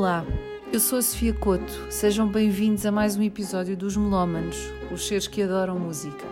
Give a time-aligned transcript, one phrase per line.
[0.00, 0.24] Olá,
[0.72, 1.92] eu sou a Sofia Couto.
[1.92, 4.56] Sejam bem-vindos a mais um episódio dos Melómanos,
[4.90, 6.24] os seres que adoram música.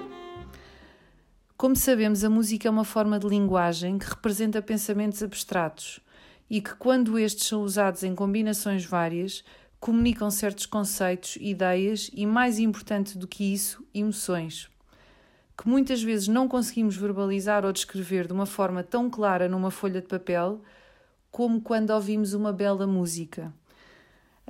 [1.55, 6.01] Como sabemos, a música é uma forma de linguagem que representa pensamentos abstratos
[6.49, 9.45] e que, quando estes são usados em combinações várias,
[9.79, 14.71] comunicam certos conceitos, ideias e, mais importante do que isso, emoções.
[15.59, 20.01] Que muitas vezes não conseguimos verbalizar ou descrever de uma forma tão clara numa folha
[20.01, 20.59] de papel
[21.31, 23.53] como quando ouvimos uma bela música.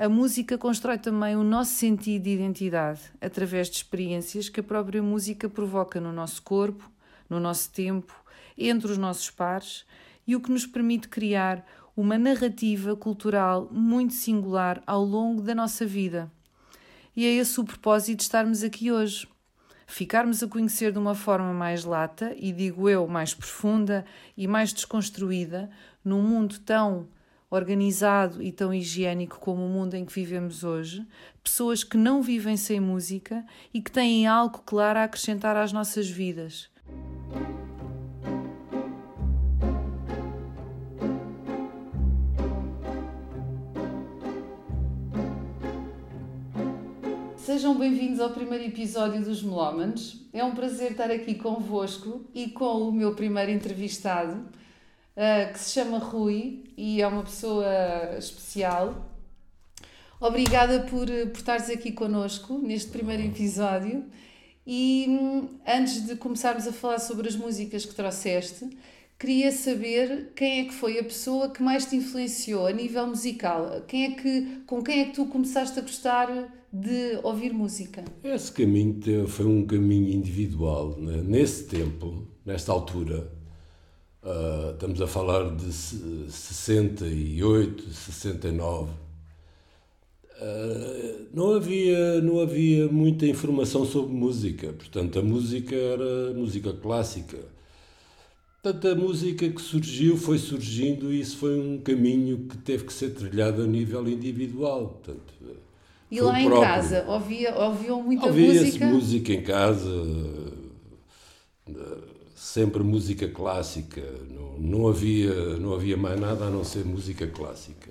[0.00, 5.02] A música constrói também o nosso sentido de identidade através de experiências que a própria
[5.02, 6.88] música provoca no nosso corpo,
[7.28, 8.14] no nosso tempo,
[8.56, 9.84] entre os nossos pares
[10.24, 11.66] e o que nos permite criar
[11.96, 16.30] uma narrativa cultural muito singular ao longo da nossa vida.
[17.16, 19.26] E é esse o propósito de estarmos aqui hoje.
[19.84, 24.04] Ficarmos a conhecer de uma forma mais lata e, digo eu, mais profunda
[24.36, 25.68] e mais desconstruída,
[26.04, 27.08] num mundo tão
[27.50, 31.06] organizado e tão higiênico como o mundo em que vivemos hoje,
[31.42, 36.08] pessoas que não vivem sem música e que têm algo claro a acrescentar às nossas
[36.08, 36.68] vidas.
[47.36, 50.22] Sejam bem-vindos ao primeiro episódio dos Melómanos.
[50.34, 54.44] É um prazer estar aqui convosco e com o meu primeiro entrevistado,
[55.18, 57.66] uh, que se chama Rui e é uma pessoa
[58.16, 59.04] especial.
[60.20, 64.04] Obrigada por, por estares aqui connosco neste primeiro episódio.
[64.66, 68.68] E hum, antes de começarmos a falar sobre as músicas que trouxeste,
[69.18, 73.82] queria saber quem é que foi a pessoa que mais te influenciou a nível musical.
[73.86, 76.28] Quem é que, com quem é que tu começaste a gostar
[76.72, 78.04] de ouvir música?
[78.22, 80.98] Esse caminho foi um caminho individual.
[80.98, 81.22] Né?
[81.24, 83.32] Nesse tempo, nesta altura,
[84.28, 88.94] uh, estamos a falar de 68, 69, uh,
[91.32, 94.72] não, havia, não havia muita informação sobre música.
[94.72, 97.38] Portanto, a música era música clássica.
[98.62, 102.92] Portanto, a música que surgiu foi surgindo e isso foi um caminho que teve que
[102.92, 104.88] ser trilhado a nível individual.
[104.88, 105.32] Portanto,
[106.10, 108.86] e lá em casa, ouvia, ouviam muita Ouvia música?
[108.86, 109.90] música em casa,
[112.38, 114.00] sempre música clássica.
[114.30, 117.90] Não, não, havia, não havia mais nada a não ser música clássica.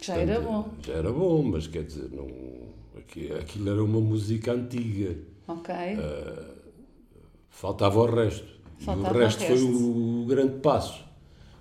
[0.00, 0.68] Já Portanto, era bom.
[0.84, 2.26] Já era bom, mas quer dizer, não,
[3.38, 5.16] aquilo era uma música antiga.
[5.46, 5.72] Ok.
[5.74, 6.54] Uh,
[7.50, 8.46] faltava o resto.
[8.78, 11.04] Faltava e o resto, o resto foi o, o grande passo.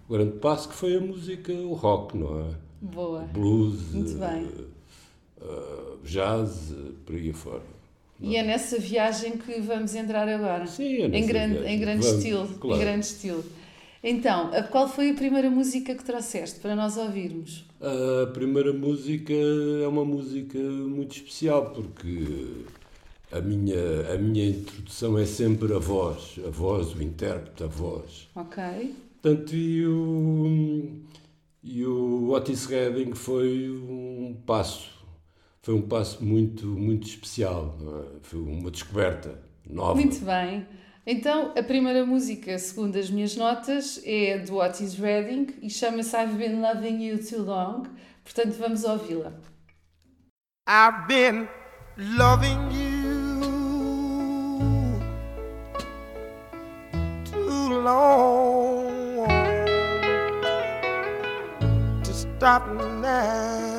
[0.10, 2.56] O grande passo que foi a música, o rock, não é?
[2.82, 3.22] Boa.
[3.26, 3.94] Blues.
[3.94, 4.48] Muito bem.
[5.40, 6.74] Uh, jazz,
[7.06, 7.71] por aí afora.
[8.22, 10.68] E é nessa viagem que vamos entrar agora.
[10.68, 11.76] Sim, é nessa em grande, viagem.
[11.76, 12.78] em grande vamos, estilo, claro.
[12.78, 13.44] em grande estilo.
[14.04, 17.66] Então, qual foi a primeira música que trouxeste para nós ouvirmos?
[17.80, 22.66] A primeira música é uma música muito especial porque
[23.32, 28.28] a minha, a minha introdução é sempre a voz, a voz, o intérprete, a voz.
[28.36, 28.64] Ok.
[29.22, 30.90] Portanto, e o,
[31.64, 34.91] e o Otis Redding foi um passo
[35.64, 37.78] foi um passo muito, muito especial.
[37.82, 38.20] É?
[38.22, 39.96] Foi uma descoberta nova.
[39.96, 40.66] Muito bem.
[41.06, 46.34] Então, a primeira música, segundo as minhas notas, é do Otis Redding e chama-se I've
[46.36, 47.84] Been Loving You Too Long.
[48.24, 49.34] Portanto, vamos ouvi-la.
[50.68, 51.48] I've been
[51.98, 53.22] loving you
[57.26, 59.28] too long
[62.04, 62.68] to stop
[63.02, 63.71] now.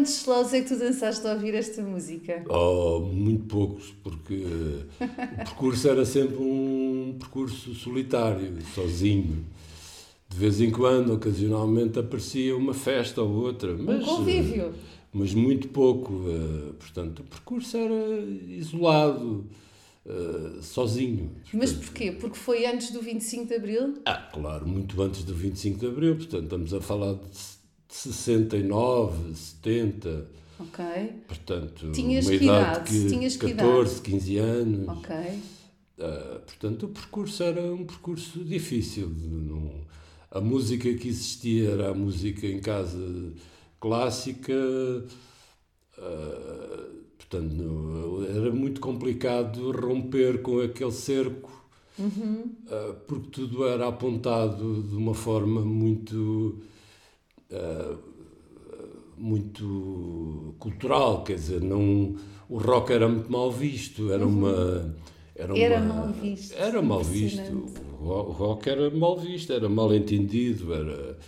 [0.00, 2.42] Quantos slows é que tu dançaste a ouvir esta música?
[2.48, 4.34] Oh, muito poucos, porque
[5.00, 9.44] eh, o percurso era sempre um percurso solitário, sozinho.
[10.28, 13.76] De vez em quando, ocasionalmente, aparecia uma festa ou outra.
[13.76, 14.66] Mas, Um convívio.
[14.66, 14.72] eh,
[15.12, 16.24] Mas muito pouco.
[16.28, 19.44] eh, Portanto, o percurso era isolado,
[20.62, 21.30] sozinho.
[21.52, 22.12] Mas Portanto, porquê?
[22.12, 23.94] Porque foi antes do 25 de Abril?
[24.06, 26.16] Ah, claro, muito antes do 25 de Abril.
[26.16, 27.59] Portanto, estamos a falar de
[27.90, 30.26] 69, 70.
[30.58, 30.84] Ok,
[31.26, 32.90] Portanto, Tinhas uma que idade idade?
[32.90, 34.88] que Tinhas que 14, 15 anos.
[34.88, 35.16] ok.
[35.98, 39.08] Ah, portanto, o percurso era um percurso difícil.
[39.08, 39.80] Não-
[40.30, 43.32] a música que existia era a música em casa
[43.80, 44.54] clássica.
[45.98, 46.86] ah,
[47.18, 51.50] portanto, não- era muito complicado romper com aquele cerco,
[52.70, 56.58] ah, porque tudo era apontado de uma forma muito.
[57.52, 57.96] Ah,
[59.16, 62.16] muito cultural, quer dizer, não,
[62.48, 64.94] o rock era muito mal visto, era uma...
[65.34, 67.52] Era, Era uma- mal visto, Era mal visto.
[68.00, 71.18] O ro- o rock era mal visto, era mal entendido, era,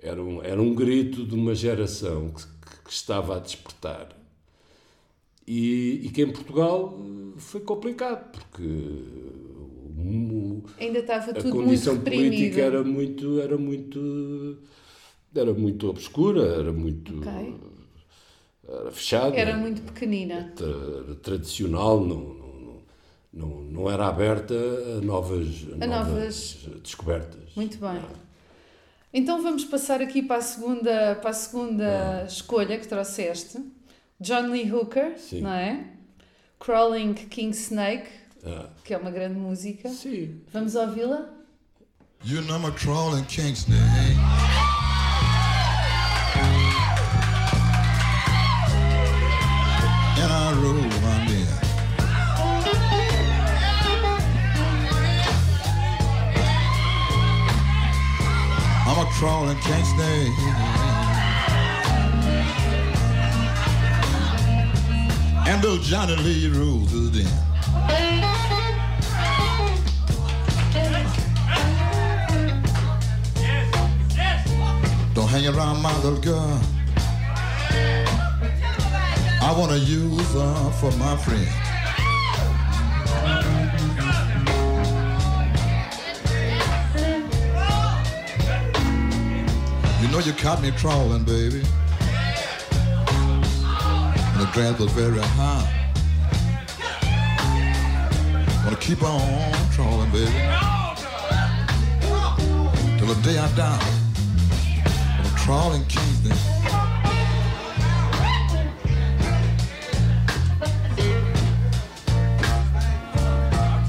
[0.00, 2.42] era, um, era um grito de uma geração que,
[2.84, 4.16] que estava a despertar.
[5.46, 11.64] E, e que em Portugal eh, foi complicado, porque o- Ainda estava a tudo muito
[11.66, 12.30] condição reprimido.
[12.30, 14.58] política era muito era muito
[15.38, 17.54] era muito obscura era muito Ok.
[18.68, 20.52] era fechada Era muito pequenina.
[20.60, 22.82] era tradicional não, não, não,
[23.32, 28.00] não, não era aberta a novas, A novas- descobertas Muito bem.
[29.12, 33.58] Então vamos passar aqui para a segunda, para a segunda escolha que trouxeste.
[34.20, 35.40] John Lee Hooker, Sim.
[35.40, 35.86] não é?
[36.60, 38.08] Crawling King Snake,
[38.44, 39.88] Ah, que é uma grande música.
[39.88, 41.30] sim Vamos ouvi-la?
[42.24, 44.47] You know I'm a crawling king snake.
[59.20, 60.32] I'm a crawling king.
[65.46, 67.26] And little Johnny Lee rules is then.
[75.14, 76.60] Don't hang around my little girl.
[79.40, 81.67] I wanna use her for my friend.
[90.18, 91.62] Know you caught me crawling, baby.
[93.20, 95.66] And the grass was very high.
[98.64, 100.32] Gonna keep on crawling, baby.
[102.98, 103.78] Till the day I die.
[105.18, 106.36] I'm a crawling Kingston.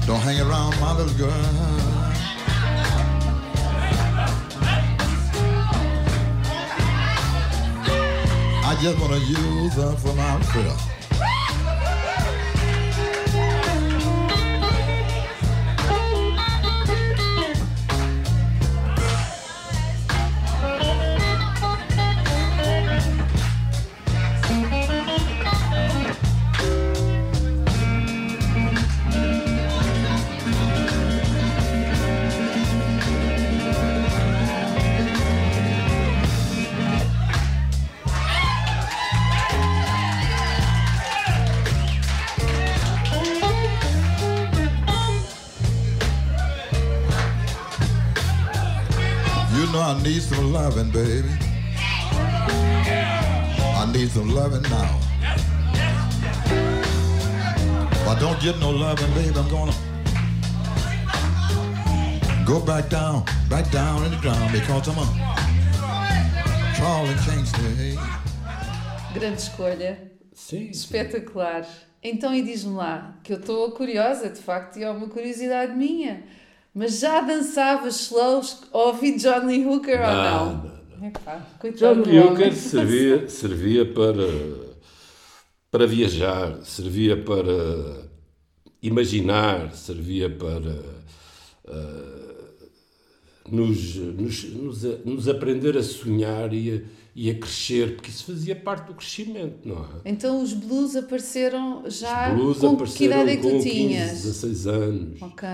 [0.06, 1.79] Don't hang around my little girl.
[8.80, 10.99] just want to use them for myself.
[50.50, 51.28] Some loving, baby.
[53.76, 54.98] I need some loving now.
[57.92, 59.74] If I don't get no loving, baby, I'm gonna
[62.44, 65.06] go back down, back down in the ground because I'm a
[66.76, 67.98] Charlie Kingston.
[69.14, 69.98] Grande escolha.
[70.34, 70.70] Sim.
[70.70, 71.66] Espetacular.
[72.02, 76.22] Então, e diz-me lá, que eu estou curiosa, de facto, e é uma curiosidade minha.
[76.74, 80.80] Mas já dançavas slows ouvi John Lee Hooker ou Não, não?
[81.00, 82.32] não, Epá, coitado John do Lee homem.
[82.32, 84.26] Hooker servia, servia para,
[85.70, 88.08] para viajar, servia para
[88.82, 91.00] imaginar, servia para
[91.68, 92.20] ah,
[93.50, 98.54] nos, nos, nos, nos aprender a sonhar e a, e a crescer, porque isso fazia
[98.56, 99.88] parte do crescimento, não é?
[100.04, 103.70] Então os blues apareceram já Os blues com que apareceram idade é que tu 15,
[103.70, 104.10] tinhas?
[104.22, 105.22] 16 anos.
[105.22, 105.48] Ok.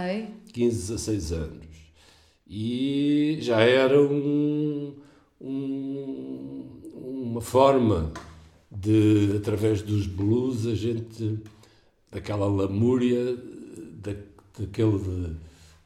[0.53, 1.67] 15, 16 anos.
[2.49, 4.95] E já era um,
[5.41, 6.63] um-
[7.05, 8.13] uma forma
[8.71, 11.39] de, através dos blues, a gente,
[12.11, 13.37] daquela lamúria,
[14.03, 14.13] da,
[14.59, 15.37] daquele,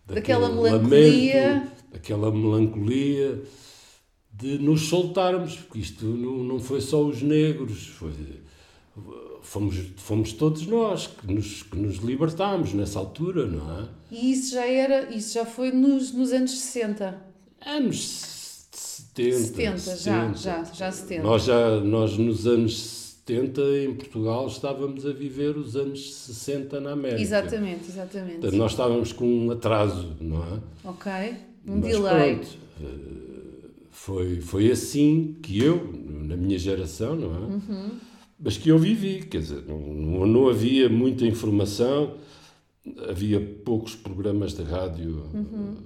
[0.07, 1.53] Daquela daquele melancolia.
[1.55, 3.43] lamento, daquela melancolia,
[4.41, 8.13] de nos soltarmos, porque isto não, não foi só os negros, foi,
[9.43, 13.89] fomos, fomos todos nós que nos, que nos libertámos nessa altura, não é?
[14.11, 17.23] E isso já era, isso já foi nos, nos anos 60.
[17.67, 18.31] Anos
[18.73, 19.39] 70.
[19.39, 21.23] 70, já, já, já 70.
[21.23, 26.93] Nós, já, nós nos anos 70 em Portugal estávamos a viver os anos 60 na
[26.93, 27.21] América.
[27.21, 28.39] Exatamente, exatamente.
[28.39, 30.61] Portanto, nós estávamos com um atraso, não é?
[30.85, 31.13] Ok.
[31.67, 32.37] Um Mas delay.
[32.37, 32.49] pronto,
[32.83, 33.30] eh,
[33.91, 37.39] foi, foi assim que eu, na minha geração, não é?
[37.39, 37.91] Uhum.
[38.39, 42.15] Mas que eu vivi, quer dizer, não, não, havia muita informação,
[43.09, 45.25] havia poucos programas de rádio.
[45.35, 45.77] Uhum.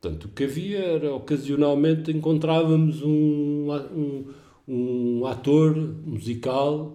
[0.00, 4.24] Portanto, o que havia era, ocasionalmente, encontrávamos um, um,
[4.66, 6.94] um ator musical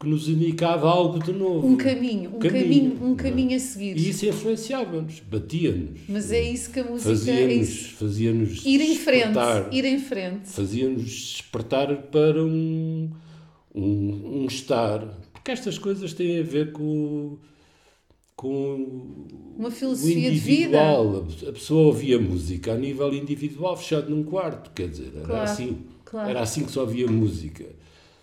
[0.00, 1.66] que nos indicava algo de novo.
[1.66, 3.16] Um caminho, um Caminho, caminho, um é?
[3.16, 3.98] caminho a seguir.
[3.98, 6.00] E isso influenciava-nos, batia-nos.
[6.08, 7.94] Mas é isso que a música é Fazia-nos isso.
[7.96, 9.38] fazia Ir em frente,
[9.72, 10.48] ir em frente.
[10.48, 13.10] fazia-nos despertar para um,
[13.74, 15.00] um, um estar.
[15.34, 17.36] Porque estas coisas têm a ver com,
[18.34, 19.16] com
[19.58, 20.78] Uma filosofia de vida.
[20.78, 21.26] individual.
[21.46, 25.76] A pessoa ouvia música a nível individual, fechado num quarto, quer dizer, era Claro, assim.
[26.06, 26.30] claro.
[26.30, 27.66] Era assim que só havia música.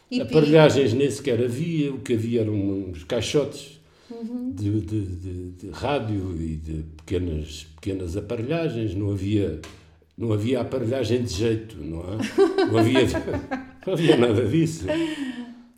[0.09, 3.77] E- Aparelhagens nem sequer havia, o que havia eram uns caixotes
[4.09, 4.51] Uhum.
[4.53, 9.59] de, de, de- de rádio e de pequenas, pequenas aparelhagens, não havia,
[10.17, 12.65] não havia aparelhagem de jeito, não é?
[12.71, 12.99] Não havia,
[13.85, 14.85] não havia nada disso.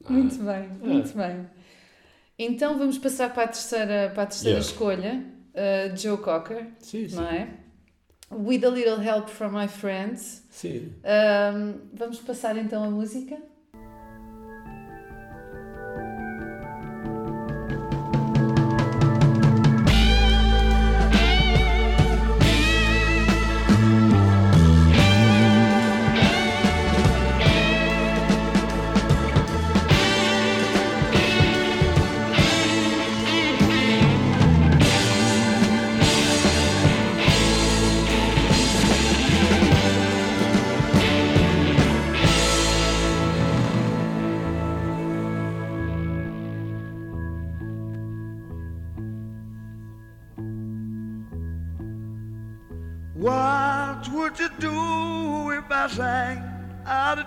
[0.08, 0.88] Muito bem, É.
[0.88, 1.46] muito bem.
[2.38, 4.72] Então vamos passar para a terceira, para a terceira Yeah.
[4.72, 5.24] escolha,
[5.56, 7.16] uh, Joe Cocker, Sim, sim.
[7.16, 7.50] não é?
[8.32, 10.44] With a little help from my friends.
[10.52, 10.92] sim.
[11.04, 13.38] Um, vamos passar então a música?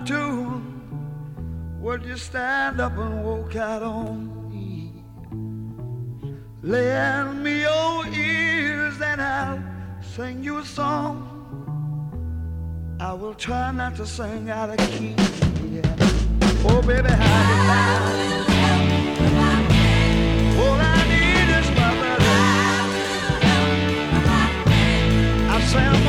[0.05, 1.79] Tune?
[1.81, 4.93] Would you stand up and walk out on me?
[6.63, 9.63] Lend me your ears and I'll
[10.01, 11.29] sing you a song.
[13.01, 15.15] I will try not to sing out of key.
[15.71, 15.97] Yeah.
[16.65, 18.43] Oh, baby, how do you
[25.75, 26.02] All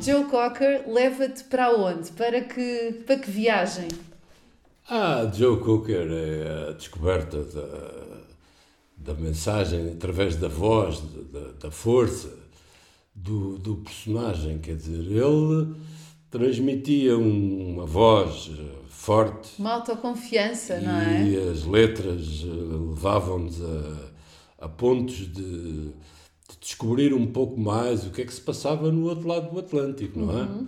[0.00, 2.10] Joe Cocker leva-te para onde?
[2.10, 4.09] Para que, para que viagem?
[4.92, 8.18] Ah, Joe Cooker é a descoberta da,
[8.96, 11.00] da mensagem através da voz,
[11.32, 12.36] da, da força
[13.14, 14.58] do, do personagem.
[14.58, 15.74] Quer dizer, ele
[16.28, 21.22] transmitia um- uma voz eh, forte Uma autoconfiança, não é?
[21.24, 25.92] e as letras eh, levavam-nos a, a pontos de, de
[26.60, 30.18] descobrir um pouco mais o que é que se passava no outro lado do Atlântico,
[30.18, 30.42] não é?
[30.42, 30.66] Uhum.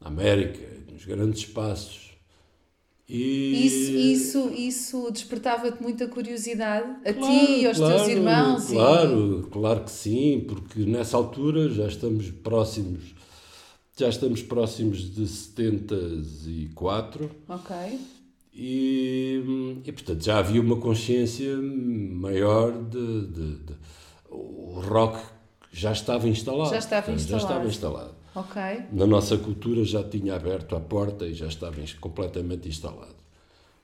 [0.00, 2.09] Na América, nos grandes espaços.
[3.12, 8.70] E Isso, isso, isso despertava-te muita curiosidade a Claro, ti e aos teus claro, irmãos?
[8.70, 13.12] e- Claro, claro que sim, porque nessa altura já estamos próximos,
[13.98, 17.74] já estamos próximos de 74 Ok.
[18.54, 23.74] e, e portanto já havia uma consciência maior de, de- de-
[24.30, 25.18] o rock
[25.72, 26.70] já estava instalado.
[26.70, 27.68] Já estava portanto, Já instalado.
[27.68, 28.14] estava instalado.
[28.34, 28.60] Ok.
[28.92, 33.14] Na nossa cultura já tinha aberto a porta e já estava completamente instalado.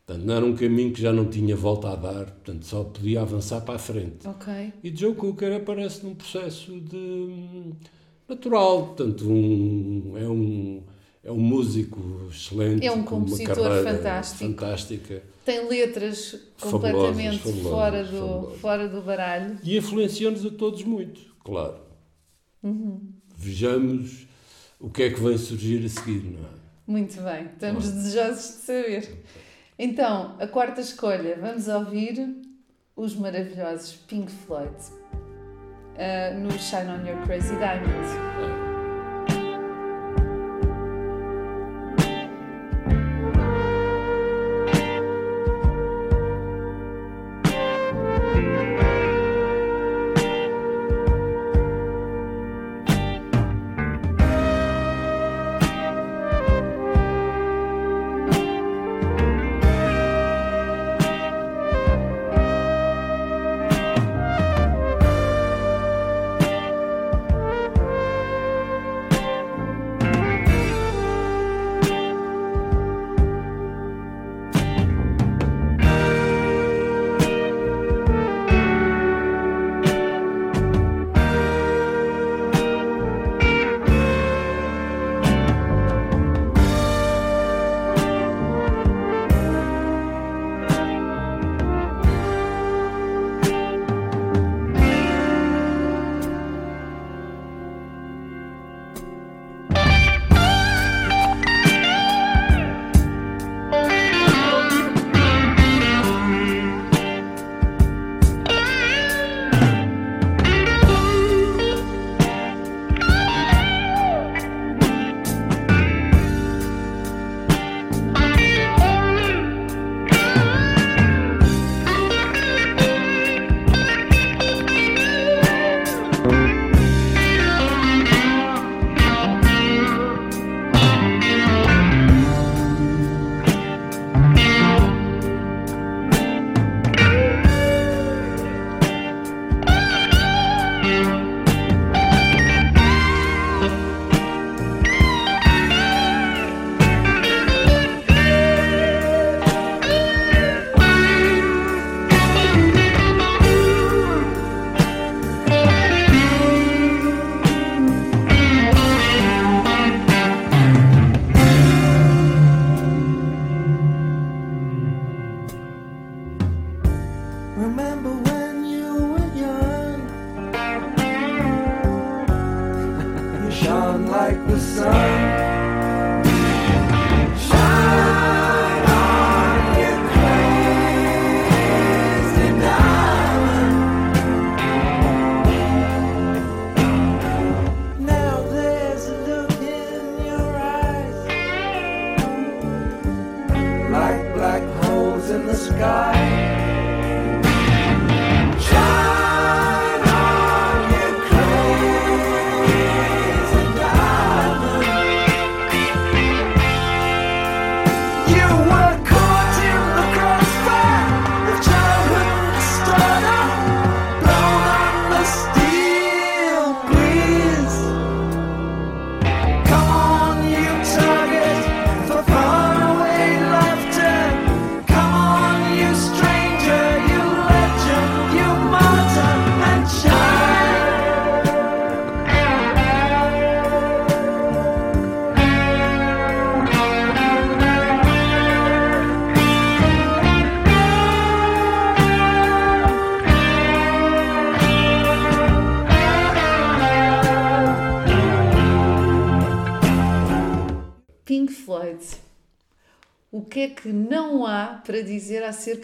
[0.06, 3.22] Portanto, não era um caminho que já não tinha volta a dar, portanto, só podia
[3.22, 4.26] avançar para a frente.
[4.26, 4.72] Ok.
[4.84, 7.72] E Joe Cooker aparece num processo de
[8.28, 10.82] natural, portanto, um, é um
[11.24, 14.44] é um músico excelente, É um compositor fantástico.
[14.44, 18.60] fantástica Tem letras completamente fabulosas, fora, do, fabulosas.
[18.60, 19.58] fora do baralho.
[19.64, 21.78] e influencia-nos a todos muito, claro.
[23.36, 24.25] Vejamos
[24.78, 26.50] o que é que vem surgir a seguir, não é?
[26.86, 29.24] Muito bem, estamos desejosos de saber.
[29.78, 32.42] Então, a quarta escolha, vamos ouvir
[32.94, 34.74] os maravilhosos Pink Floyd
[35.98, 38.55] ah, no Shine on Your Crazy Diamond.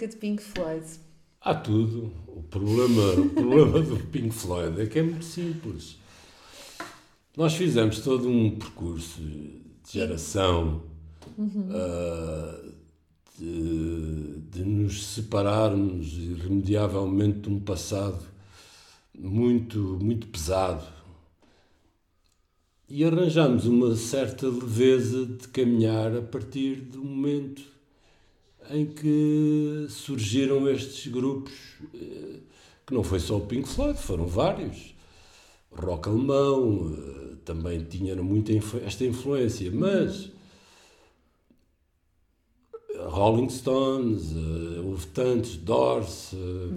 [0.02, 0.84] Acerca de Pink Floyd?
[1.40, 2.12] Há tudo.
[2.26, 5.98] O problema, o problema do Pink Floyd é que é muito simples.
[7.36, 10.82] Nós fizemos todo um percurso de geração
[11.70, 12.60] ah,
[13.38, 18.24] de, de nos separarmos irremediavelmente de um passado
[19.18, 20.86] muito, muito pesado.
[22.88, 27.71] E arranjamos uma certa leveza de caminhar a partir do momento
[28.72, 31.52] em que surgiram estes grupos,
[31.94, 32.38] eh,
[32.86, 34.94] que não foi só o Pink Floyd, foram vários.
[35.70, 38.52] Rock alemão eh, também tinha muita
[38.84, 40.30] esta influência, mas
[42.96, 46.30] Rolling Stones, eh, houve tantos, Doors,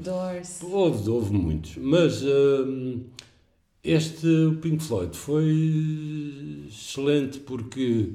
[0.04, 0.62] Doors.
[0.62, 2.22] Houve, houve muitos, mas
[3.84, 8.14] este o Pink Floyd foi excelente porque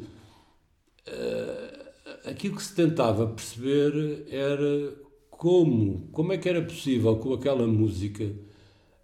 [2.24, 4.92] aquilo que se tentava perceber era
[5.30, 8.30] como, como é que era possível com aquela música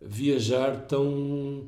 [0.01, 1.65] viajar tão,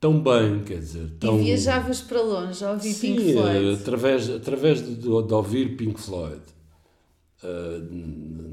[0.00, 1.40] tão bem, quer dizer, tão...
[1.40, 3.66] E viajavas para longe a ouvir Sim, Pink Floyd.
[3.66, 6.40] eh, através, através de, de- ouvir Pink Floyd.
[7.42, 7.80] eh,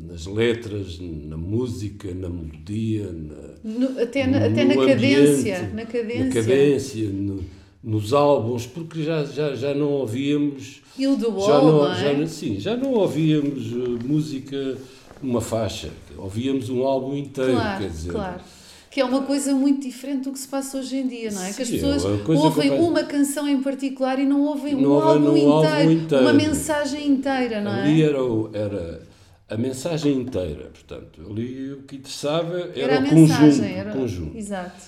[0.07, 5.69] nas letras, na música, na melodia, na, No- até na, até na cadência.
[5.73, 6.25] Na cadência.
[6.25, 7.43] na cadência, no-
[7.83, 10.81] nos álbuns, porque já, já, já não ouvíamos.
[10.97, 12.15] E o do já não, não é?
[12.19, 14.77] já, sim, já não ouvíamos eh, música
[15.21, 18.11] numa faixa, ouvíamos um álbum inteiro, Claro, quer dizer.
[18.11, 18.41] claro.
[18.89, 21.53] Que é uma coisa muito diferente do que se passa hoje em dia, não é?
[21.53, 24.99] que as Sim, é pessoas ouvem uma canção em particular e não ouvem Não um
[24.99, 26.23] álbum, um inteiro, álbum inteiro.
[26.25, 28.05] uma mensagem inteira, não Ali é?
[28.05, 28.17] era,
[28.53, 29.01] era
[29.47, 33.63] a mensagem inteira, portanto, ali o que interessava era, Era a o mensagem, conjunto.
[33.77, 33.91] era...
[33.93, 34.37] conjunto.
[34.37, 34.81] Exato.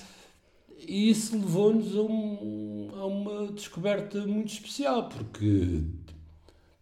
[0.85, 2.37] E isso levou-nos a, um-
[3.03, 5.81] a uma descoberta muito especial, porque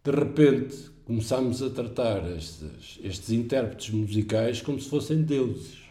[0.04, 5.81] de repente começámos a tratar estes, estes intérpretes musicais como se fossem deuses.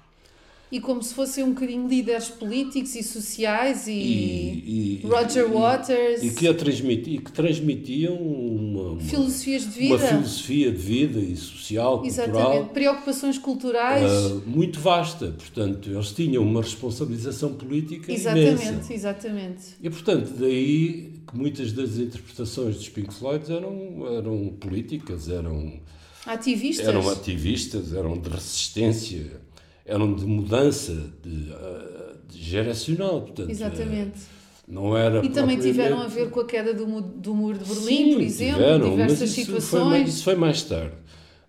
[0.71, 5.51] E como se fossem um bocadinho líderes políticos e sociais e, E, e- Roger e-
[5.51, 9.95] Waters, E que, transmiti, e que transmitiam uma, uma, filosofias de vida.
[9.95, 12.41] uma filosofia de vida e social, Exatamente.
[12.43, 14.09] cultural, Preocupações culturais.
[14.09, 15.35] ah, muito vasta.
[15.37, 18.93] Portanto, eles tinham uma responsabilização política exatamente, imensa.
[18.93, 19.63] exatamente.
[19.83, 25.79] E, portanto, daí que muitas das interpretações dos Pink Floyd eram, eram políticas, eram,
[26.25, 26.87] Ativistas.
[26.87, 29.41] eram ativistas, eram de resistência,
[29.85, 33.21] eram de mudança de, ah, de geracional.
[33.21, 34.19] Portanto, Exatamente.
[34.19, 37.57] eh, não era E também tiveram a ver com a queda do, mu- do muro
[37.57, 39.69] de Berlim, Sim, por exemplo, tiveram, diversas mas isso situações.
[39.69, 40.93] Foi mais, isso foi mais tarde.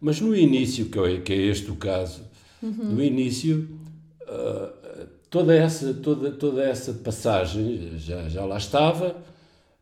[0.00, 2.22] Mas no início, que é, que é este o caso,
[2.62, 2.94] Uhum.
[2.94, 3.68] no início,
[4.26, 4.70] ah,
[5.30, 9.16] toda, essa, toda, toda essa passagem já, já lá estava,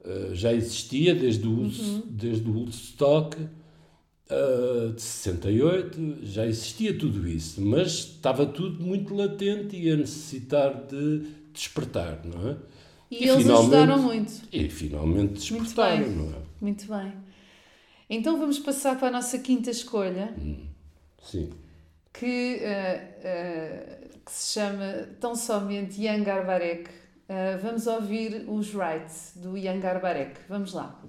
[0.05, 2.03] ah, já existia desde o, Uhum.
[2.07, 3.37] desde o Woodstock
[4.31, 10.87] ah, de 68, já existia tudo isso, mas estava tudo muito latente e a necessitar
[10.87, 12.57] de despertar, não é?
[13.11, 14.33] E eles ajudaram muito.
[14.53, 16.39] E finalmente despertaram, não é?
[16.61, 17.13] Muito bem.
[18.09, 20.33] Então vamos passar para a nossa quinta escolha,
[21.23, 21.51] Sim.
[22.13, 26.89] que, eh, eh, que se chama tão somente Young Garbarek.
[27.29, 30.41] Eh, vamos ouvir os Rights do Young Garbarek.
[30.49, 31.01] Vamos lá.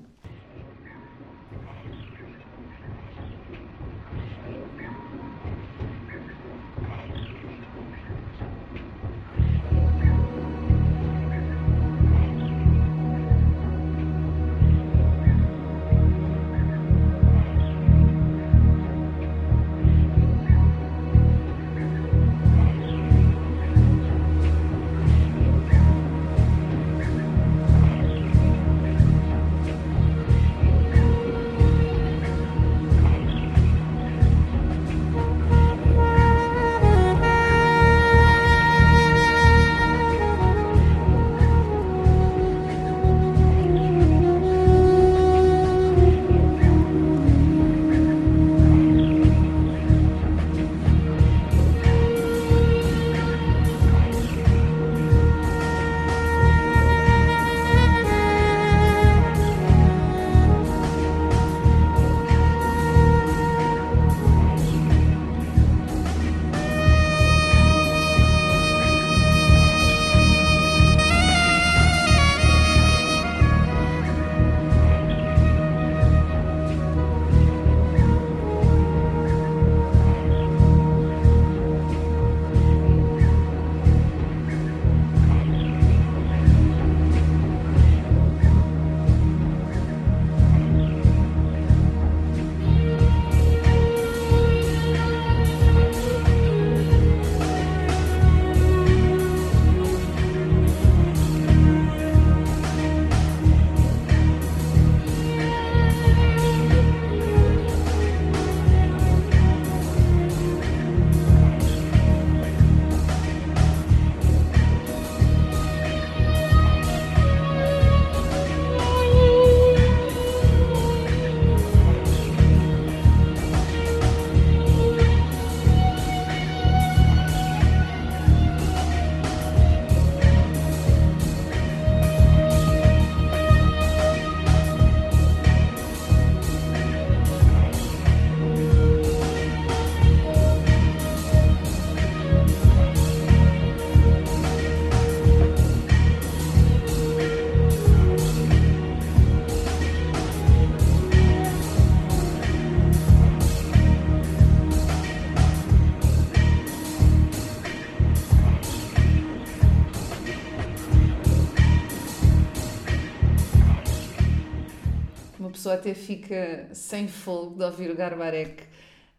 [165.62, 168.64] Pessoa até fica sem fogo de ouvir o Garbarek.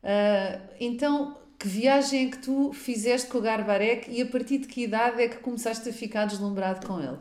[0.03, 4.67] Ah, então, que viagem é que tu fizeste com o Garbarek e a partir de
[4.67, 7.19] que idade é que começaste a ficar deslumbrado com ele?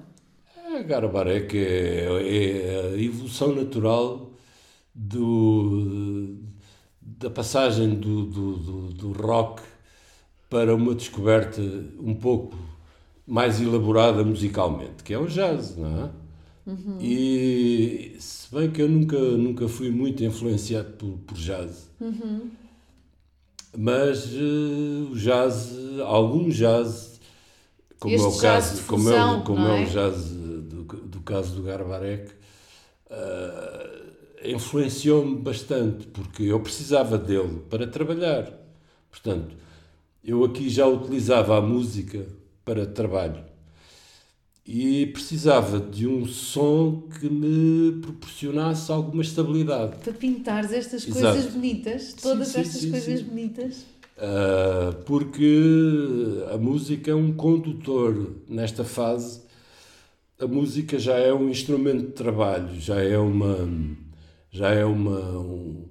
[0.75, 4.31] A Garbarek é, é a evolução natural
[4.95, 6.37] do,
[6.99, 9.61] da passagem do, do, do, do rock
[10.49, 11.61] para uma descoberta
[11.99, 12.57] um pouco
[13.27, 16.20] mais elaborada musicalmente, que é o jazz, não é?
[16.99, 21.89] E se bem que eu nunca, nunca fui muito influenciado por, por jazz,
[23.77, 25.71] mas eh, o jazz,
[26.05, 27.19] algum jazz,
[27.99, 29.83] como Este é o jazz caso, de como é, fusão, o- como é é?
[29.83, 32.31] o jazz do, do caso do Garbarek,
[33.09, 38.51] eh, influenciou-me bastante, porque eu precisava dele para trabalhar.
[39.09, 39.55] Portanto,
[40.23, 42.25] eu aqui já utilizava a música
[42.65, 43.43] para trabalho
[44.65, 49.97] e precisava de um som que me proporcionasse alguma estabilidade.
[50.03, 51.33] Para pintares estas Exato.
[51.35, 53.25] coisas bonitas, todas sim, estas sim, coisas sim.
[53.25, 53.85] bonitas.
[54.17, 59.41] Ah, porque a música é um condutor nesta fase.
[60.39, 63.67] A música já é um instrumento de trabalho, já é uma,
[64.51, 65.85] já é uma, um-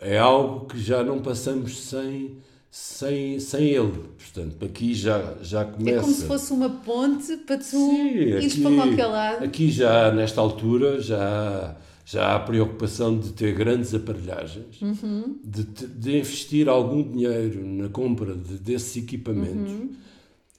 [0.00, 2.36] é algo que já não passamos sem,
[2.70, 4.04] sem, sem ele.
[4.16, 5.98] Portanto, aqui já já começa.
[5.98, 9.44] É como se fosse uma ponte para tu Sim, ires para qualquer lado.
[9.44, 15.36] Aqui já, nesta altura, já, já há a preocupação de ter grandes aparelhagens, Uhum.
[15.44, 19.72] de, de investir algum dinheiro na compra de- desses equipamentos.
[19.72, 19.90] Uhum.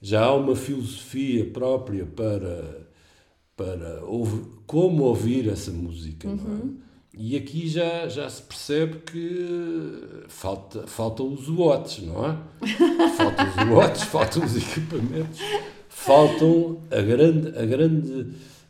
[0.02, 2.88] Já há uma filosofia própria para,
[3.56, 6.28] para ouvir, como ouvir essa música.
[6.28, 6.91] não é?
[7.14, 12.38] E aqui já, já se percebe que falta, faltam os watts, não é?
[13.18, 15.40] Faltam os watts, faltam os equipamentos,
[15.90, 18.28] faltam a grande, a grande,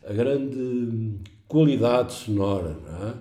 [0.08, 1.16] a grande
[1.48, 3.14] qualidade sonora, não é?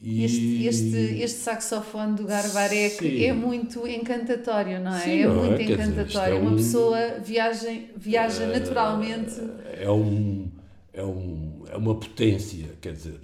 [0.00, 3.24] E- Este, este, este saxofone do Garbarek Sim.
[3.24, 5.00] é muito encantatório, não é?
[5.00, 5.48] Sim, é não é?
[5.48, 6.34] muito dizer, isto encantatório.
[6.36, 9.34] é Uma um- pessoa viaja, viaja naturalmente.
[9.80, 10.46] é, um,
[10.92, 13.18] é, um, é uma potência, quer dizer,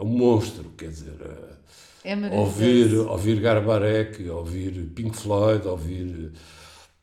[0.00, 1.14] é um monstro, quer dizer,
[2.04, 6.32] É ouvir, ouvir Garbarek, ouvir Pink Floyd, ouvir,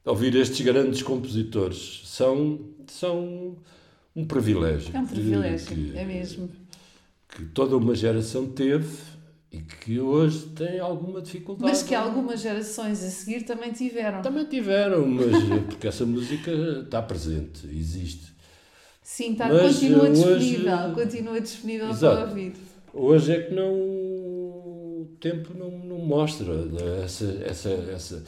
[0.03, 3.55] ouvir estes grandes compositores são, são
[4.15, 4.89] um privilégio.
[4.95, 6.49] É um privilégio, que- é mesmo.
[7.29, 8.87] Que toda uma geração teve
[9.51, 11.69] e que hoje tem alguma dificuldade.
[11.71, 14.21] Mas que algumas gerações a seguir também tiveram.
[14.23, 15.27] Também tiveram, mas
[15.67, 16.49] porque essa música
[16.83, 18.35] está presente, existe.
[19.03, 20.93] Sim, tá, Mas, continua eh, hoje- disponível.
[20.95, 22.15] Continua disponível Exato.
[22.21, 22.53] para ouvir.
[22.93, 26.45] Hoje é que não o tempo não, não mostra
[27.03, 28.23] essa, essa, essa,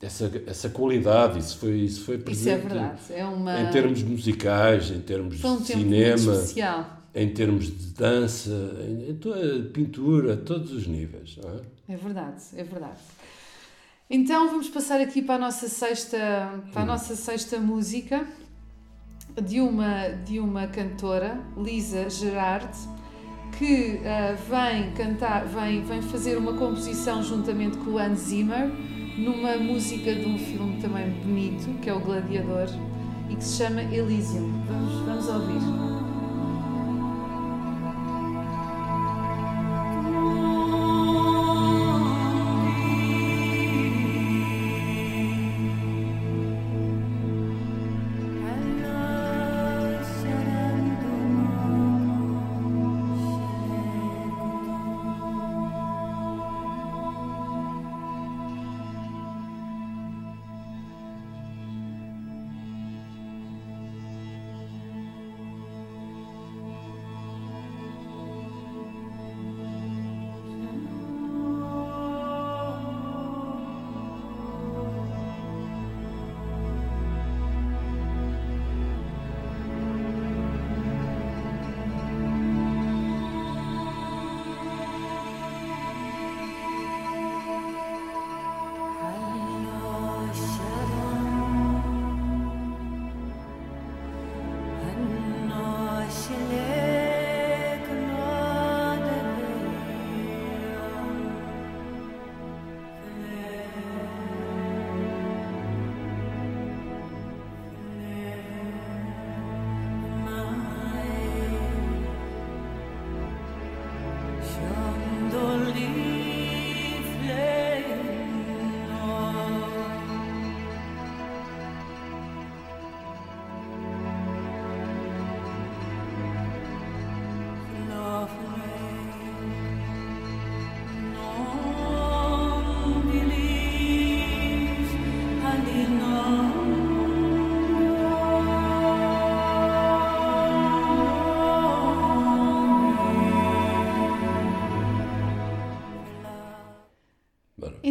[0.00, 3.00] essa, essa qualidade, isso foi, isso foi Isso presente é verdade.
[3.10, 6.34] É uma, em termos musicais, em termos um de cinema,
[7.14, 8.50] em termos de dança,
[8.86, 11.38] em, em toda pintura, a todos os níveis.
[11.88, 11.94] É?
[11.94, 13.00] É verdade, é verdade.
[14.10, 16.18] Então vamos passar aqui para a nossa sexta,
[16.72, 18.26] para a nossa sexta música
[19.42, 22.70] de uma, de uma cantora, Lisa Gerard,
[23.58, 28.70] que ah, vem cantar, vem, vem fazer uma composição juntamente com o Hans Zimmer
[29.18, 32.68] numa música de um filme também bonito, que é o Gladiador,
[33.28, 34.48] e que se chama Elysium.
[34.68, 36.07] Vamos, vamos ouvir.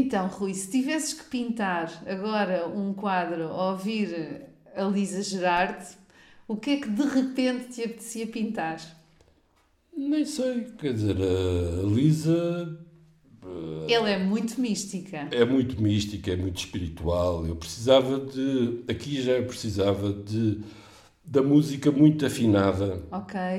[0.08, 4.42] Então, Rui, se tivesses que pintar agora um quadro ao ouvir
[4.74, 5.86] a Lisa Gerard,
[6.48, 8.80] o que é que de repente te apetecia pintar?
[9.94, 12.80] Nem sei, quer dizer, a Lisa
[13.90, 15.28] Ela é muito mística.
[15.30, 17.46] é muito mística, é muito espiritual.
[17.46, 18.86] Eu precisava de.
[18.88, 20.62] Aqui já precisava de.
[21.26, 23.04] da música muito afinada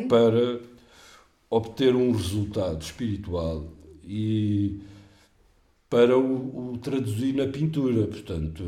[0.09, 0.61] para
[1.51, 3.71] obter um resultado espiritual
[4.03, 4.81] e
[5.89, 8.07] para o, o traduzir na pintura.
[8.07, 8.65] Portanto,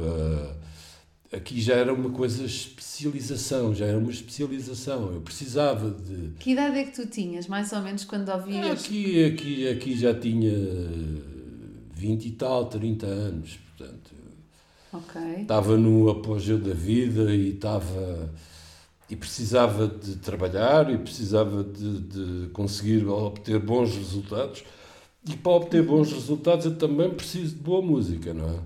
[1.32, 5.12] a- aqui já era uma coisa especialização, já era uma especialização.
[5.12, 6.30] Eu precisava de.
[6.38, 8.84] Que idade é que tu tinhas, mais ou menos, quando ouvias?
[8.84, 10.52] Aqui, aqui, aqui já tinha
[11.94, 14.10] 20 e tal, 30 anos, portanto,
[14.92, 15.20] Ok.
[15.42, 18.30] estava no apogeu da vida e estava
[19.08, 24.62] e precisava de trabalhar e precisava de, de conseguir obter bons resultados.
[25.28, 28.58] E para obter bons resultados eu também preciso de boa música, não é?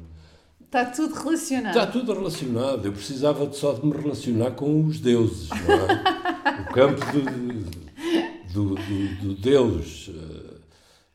[0.63, 1.77] Está tudo relacionado.
[1.77, 2.87] Está tudo relacionado.
[2.87, 6.25] Eu precisava só de me relacionar com os deuses, não é?
[6.55, 7.65] O campo do,
[8.53, 10.11] do, do, do Deus.
[10.15, 10.55] Eh,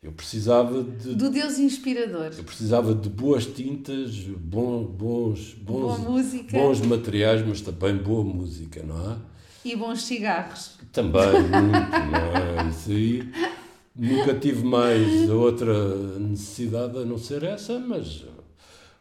[0.02, 2.30] Eu precisava de, Do Deus inspirador.
[2.36, 8.82] eu precisava de boas tintas, bom, bons, bons, música bons materiais, mas também boa música,
[8.82, 9.16] não é?
[9.62, 10.78] e bons cigarros.
[10.90, 12.68] Também, muito, não é?
[12.70, 13.30] Isso aí.
[13.94, 15.74] Nunca tive mais outra
[16.18, 18.24] necessidade a não ser essa, mas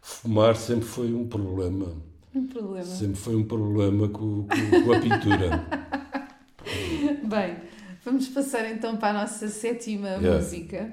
[0.02, 1.94] fumar sempre foi um problema.
[2.34, 2.86] Um problema.
[2.86, 5.66] Sempre foi um problema com, com- com a pintura.
[7.24, 7.58] Bem,
[8.04, 10.36] vamos passar então para a nossa sétima Yeah.
[10.40, 10.92] música,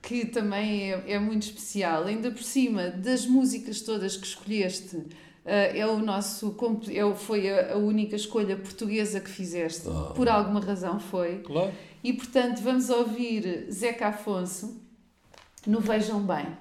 [0.00, 2.04] que também é, é muito especial.
[2.04, 5.02] Ainda por cima das músicas todas que escolheste,
[5.44, 6.54] eh, é o nosso
[6.90, 9.88] é, foi a, a única escolha portuguesa que fizeste.
[9.88, 10.12] Ah.
[10.14, 11.38] Por alguma razão foi.
[11.40, 11.72] Claro.
[12.02, 14.82] E portanto vamos ouvir Zeca Afonso
[15.66, 16.56] no Vejam Bem.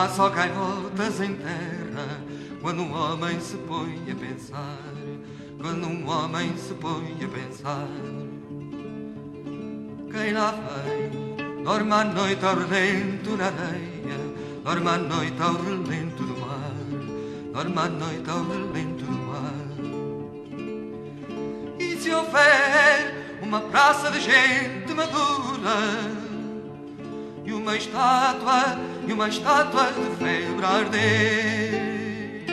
[0.00, 2.22] Há só gaivotas em terra
[2.62, 4.78] quando um homem se põe a pensar.
[5.60, 7.88] Quando um homem se põe a pensar.
[10.10, 14.18] Quem lá vem dorme à noite ao relento na areia,
[14.64, 16.72] dorme à noite ao relento do mar,
[17.52, 19.52] dorme à noite ao relento do mar.
[21.78, 25.76] E se houver uma praça de gente madura
[27.44, 32.44] e uma estátua, e uma estátua de febre arder.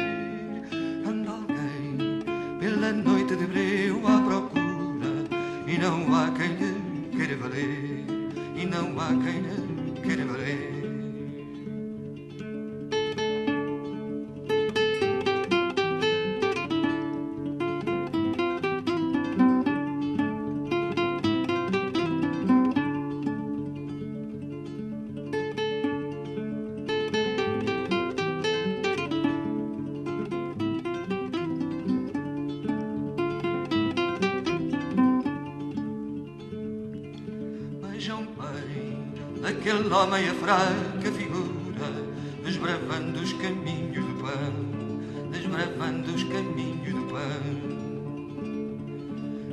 [1.08, 2.24] Anda alguém
[2.60, 5.26] pela noite de breu à procura,
[5.68, 8.06] e não há quem lhe queira valer,
[8.56, 10.77] e não há quem lhe queira valer.
[39.92, 41.92] Homem a fraca figura,
[42.44, 47.68] desbravando os caminhos do pão, desbravando os caminhos do pão.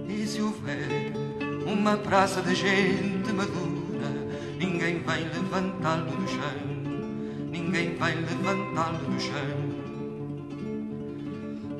[0.08, 1.12] E se houver
[1.66, 4.10] uma praça de gente madura,
[4.58, 9.74] ninguém vai levantá-lo do chão, ninguém vai levantá-lo do chão.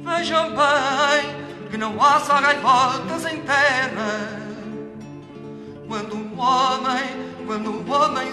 [0.05, 4.45] Vejam bem que não há só gaivotas em terra.
[5.89, 8.33] Quando um homem, quando um homem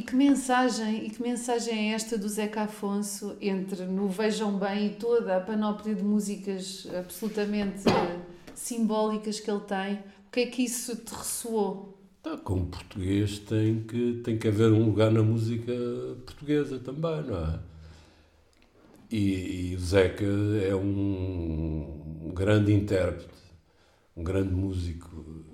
[0.00, 4.86] e que mensagem, e que mensagem é esta do Zeca Afonso entre no Vejam Bem
[4.86, 8.18] e toda a panóplia de músicas absolutamente eh,
[8.54, 9.96] simbólicas que ele tem?
[9.96, 11.98] O que é que isso te ressoou?
[12.22, 15.70] Tá, como português tem que, tem que haver um lugar na música
[16.24, 17.58] portuguesa também, não é?
[19.10, 20.24] E, e o Zeca
[20.66, 23.28] é um, um grande intérprete,
[24.16, 25.44] um grande músico.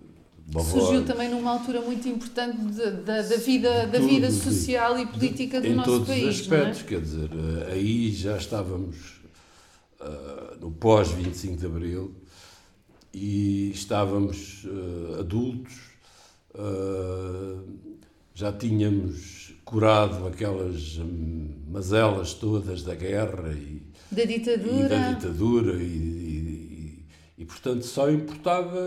[0.71, 5.61] Surgiu também numa altura muito importante de- da, da vida, da vida social e política
[5.61, 6.61] do em nosso todos país, os não é?
[6.61, 7.31] aspectos, quer dizer,
[7.69, 8.97] eh, aí já estávamos
[10.01, 12.15] ah, no pós 25 de Abril
[13.13, 15.75] e estávamos eh, adultos,
[16.55, 17.63] ah,
[18.35, 23.83] já tínhamos curado aquelas hum, mazelas todas da guerra e,
[24.13, 24.89] Da e ditadura.
[24.89, 27.05] da ditadura e, e-
[27.39, 28.79] e, portanto só importava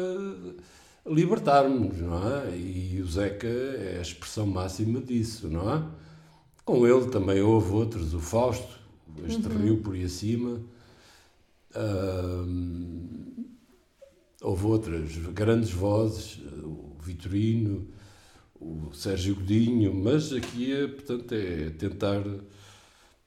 [1.10, 2.56] libertarmos, não é?
[2.56, 5.84] E o Zeca é a expressão máxima disso, não é?
[6.64, 8.80] Com ele também houve outros, o Fausto,
[9.28, 10.62] este rio por aí acima.
[11.76, 13.46] Ahm,
[14.42, 17.88] houve outras grandes vozes, o Vitorino,
[18.60, 22.24] o Sérgio Godinho, mas aqui é, portanto, é tentar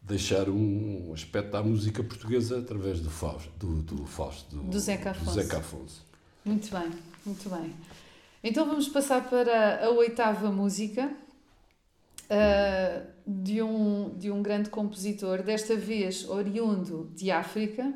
[0.00, 5.40] deixar um aspecto à música portuguesa através do Fausto, do, do, Fausto, Do Zeca Afonso.
[5.40, 6.06] Zeca Afonso.
[6.44, 6.90] Muito bem,
[7.24, 7.74] muito bem.
[8.42, 11.10] Então vamos passar para a oitava música
[12.34, 17.92] ah, de, um, de um grande compositor, desta vez oriundo de África,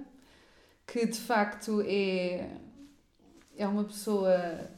[0.87, 2.51] que de facto é,
[3.57, 4.71] é uma pessoa,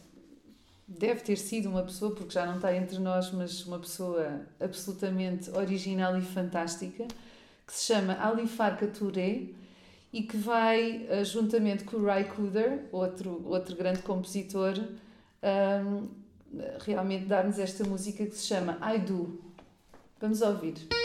[0.86, 5.50] deve ter sido uma pessoa, porque já não está entre nós, mas uma pessoa absolutamente
[5.50, 7.06] original e fantástica,
[7.66, 9.48] que se chama Ali Farka Touré
[10.12, 14.74] e que vai, eh, juntamente com o Ray Cooder, outro, outro grande compositor,
[15.42, 16.06] ahm,
[16.80, 19.38] realmente dar-nos esta música que se chama I Do.
[20.20, 20.97] Vamos ouvir.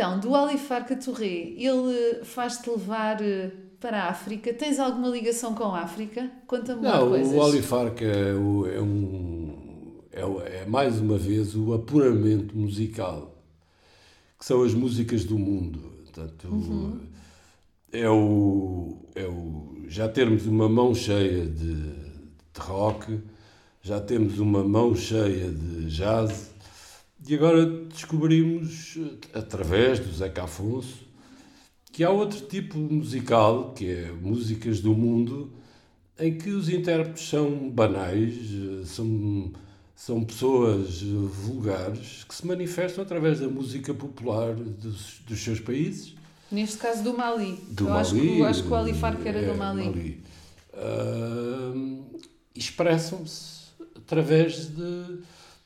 [0.00, 1.26] Então, do Ali Farka Touré,
[1.58, 4.50] ele faz-te levar eh, para a África.
[4.54, 6.30] Tens alguma ligação com a África?
[6.46, 7.34] Conta-me Não, coisas.
[7.34, 7.42] o
[8.06, 10.00] é, o- é um.
[10.10, 13.36] É, é mais uma vez o apuramento musical,
[14.38, 15.80] que são as músicas do mundo.
[16.04, 16.48] Portanto,
[17.92, 19.82] é, o, é o.
[19.86, 23.20] Já termos uma mão cheia de, de rock,
[23.82, 26.49] já temos uma mão cheia de jazz,
[27.30, 30.98] e agora descobrimos, eh, através do Zeca Afonso,
[31.92, 35.52] que há outro tipo musical, que é músicas do mundo,
[36.18, 39.52] em que os intérpretes são banais, eh, são,
[39.94, 41.04] são pessoas eh,
[41.44, 46.14] vulgares que se manifestam através da música popular dos, dos seus países
[46.50, 47.60] Neste caso do Mali.
[47.68, 48.00] do eu Mali.
[48.00, 50.20] acho que, acho que o Ali Farka era é, do Mali.
[50.74, 51.72] Ah,
[52.56, 55.18] expressam-se através de,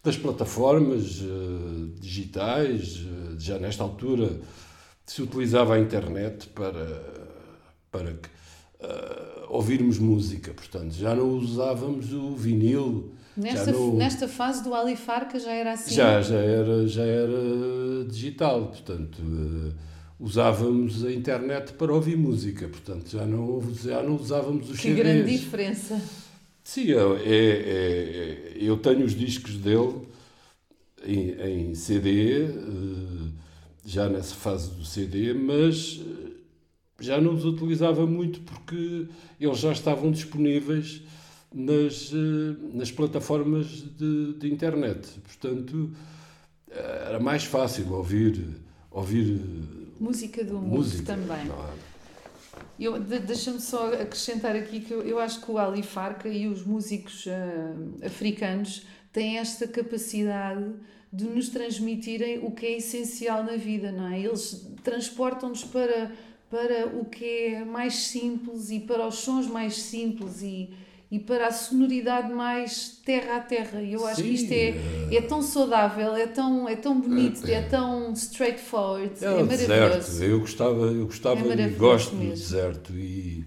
[0.04, 3.00] das plataformas eh, digitais.
[3.06, 4.40] eh, já nesta altura
[5.06, 7.02] se utilizava a internet para,
[7.90, 8.28] para que,
[8.82, 13.12] ah, ouvirmos música, portanto, já não usávamos o vinil.
[13.36, 15.94] Nesta, não, nesta fase do Ali Farka já era assim?
[15.94, 19.20] já, já, era, já era digital, portanto,
[20.18, 24.98] usávamos a internet para ouvir música, portanto, já não, já não usávamos os Que CDs.
[24.98, 26.00] grande diferença.
[26.64, 30.08] Sim, é, é- é- eu tenho os discos dele
[31.04, 31.30] em,
[31.70, 32.48] em CD, eh,
[33.84, 36.30] já nessa fase do CD, mas eh,
[37.00, 39.06] já não os utilizava muito porque
[39.38, 41.02] eles já estavam disponíveis
[41.54, 43.66] nas, eh, nas plataformas
[43.98, 45.06] de, de internet.
[45.20, 45.90] Portanto,
[46.70, 48.42] era mais fácil ouvir,
[48.90, 49.38] ouvir
[50.00, 51.04] Música do mundo música.
[51.14, 51.46] também.
[52.78, 56.64] De- Deixa-me só acrescentar aqui que eu, eu acho que o Ali Farka e os
[56.64, 60.64] músicos ah, africanos têm esta capacidade
[61.12, 64.18] de nos transmitirem o que é essencial na vida, não é?
[64.20, 66.10] Eles transportam-nos para,
[66.50, 70.70] para o que é mais simples e para os sons mais simples e,
[71.14, 73.80] e para a sonoridade mais terra a terra.
[73.82, 77.62] E eu acho que isto é, é tão saudável, é tão, é tão bonito, é
[77.62, 79.94] tão straightforward, É, é, o maravilhoso.
[79.98, 80.22] deserto.
[80.24, 82.34] Eu gostava, eu gostava É e gosto do mesmo.
[82.34, 82.92] deserto.
[82.94, 83.44] E,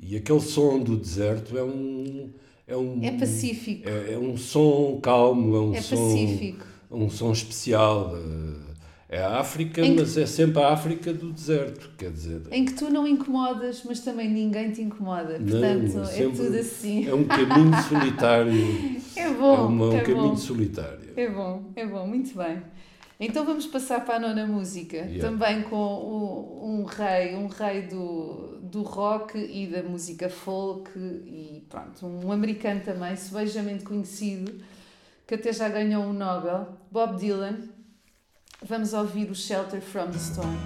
[0.00, 2.30] e aquele som do deserto é um.
[2.66, 3.88] É, um, É pacífico.
[3.88, 5.96] É, é um som calmo, é um É som.
[5.96, 6.66] pacífico.
[6.90, 8.12] Um som especial.
[8.16, 8.67] eh,
[9.10, 11.90] É a África, que- mas é sempre a África do deserto.
[11.96, 15.38] Quer dizer, Em que tu não incomodas, mas também ninguém te incomoda.
[15.38, 17.08] Não, Portanto, é sempre- tudo assim.
[17.08, 18.52] é um caminho solitário.
[19.16, 20.36] É bom, é uma- um é caminho bom.
[20.36, 21.08] solitário.
[21.16, 22.62] É bom, é bom, muito bem.
[23.18, 25.20] Então vamos passar para a nona música, Yeah.
[25.28, 31.64] também com o- um rei, um rei do, do rock e da música folk e
[31.68, 34.52] pronto, um americano também, sebejamente conhecido,
[35.26, 37.56] que até já ganhou um Nobel, Bob Dylan.
[38.66, 40.58] Vamos ouvir o Shelter from the Storm.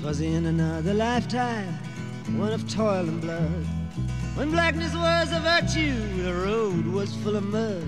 [0.00, 1.72] Twas in another lifetime,
[2.36, 3.64] one of toil and blood.
[4.34, 5.94] When blackness was a virtue,
[6.24, 7.86] the road was full of mud.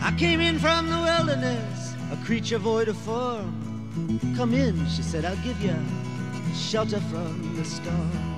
[0.00, 3.52] I came in from the wilderness, a creature void of form.
[4.36, 5.74] Come in, she said, I'll give you
[6.54, 8.31] shelter from the storm.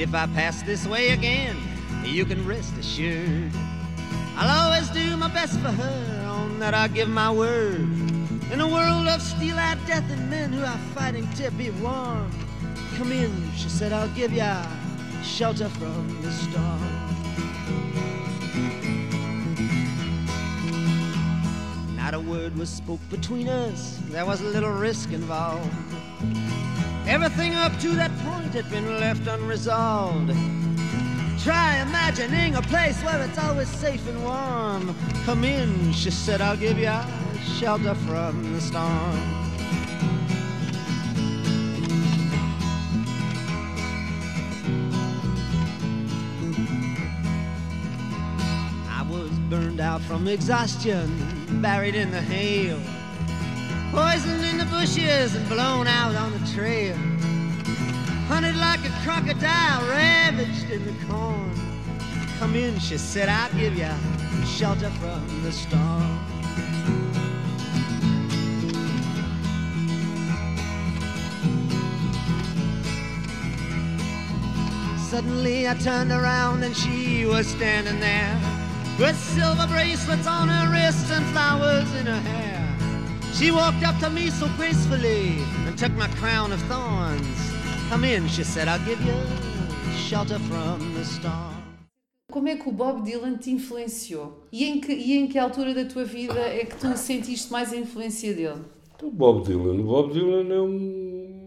[0.00, 1.58] If I pass this way again,
[2.02, 3.52] you can rest assured.
[4.34, 7.86] I'll always do my best for her, on that I give my word.
[8.50, 12.32] In a world of steel-eyed death and men who are fighting to be warm.
[12.96, 14.64] Come in, she said, I'll give ya
[15.22, 16.80] shelter from the storm.
[21.94, 25.70] Not a word was spoke between us, there was a little risk involved.
[27.10, 30.28] Everything up to that point had been left unresolved.
[31.42, 34.94] Try imagining a place where it's always safe and warm.
[35.24, 36.94] Come in, she said, I'll give you
[37.58, 38.86] shelter from the storm.
[48.88, 52.78] I was burned out from exhaustion, buried in the hail,
[53.90, 56.96] poisoned in the bushes and blown out on the trail.
[58.28, 61.52] Hunted like a crocodile, ravaged in the corn.
[62.38, 63.90] Come in, she said, I'll give you
[64.46, 66.18] shelter from the storm.
[75.10, 78.40] Suddenly I turned around and she was standing there
[78.98, 82.59] with silver bracelets on her wrists and flowers in her hair.
[83.40, 87.38] She walked up to me so gracefully and took my crown of thorns.
[87.88, 89.14] Come in, she said, I'll give you
[89.96, 91.56] shelter from the storm.
[92.30, 94.46] Como é que o Bob Dylan te influenciou?
[94.52, 97.72] E em que, e em que altura da tua vida é que tu sentiste mais
[97.72, 98.60] a influência dele?
[99.02, 99.80] O Bob Dylan.
[99.80, 101.46] O Bob Dylan é um.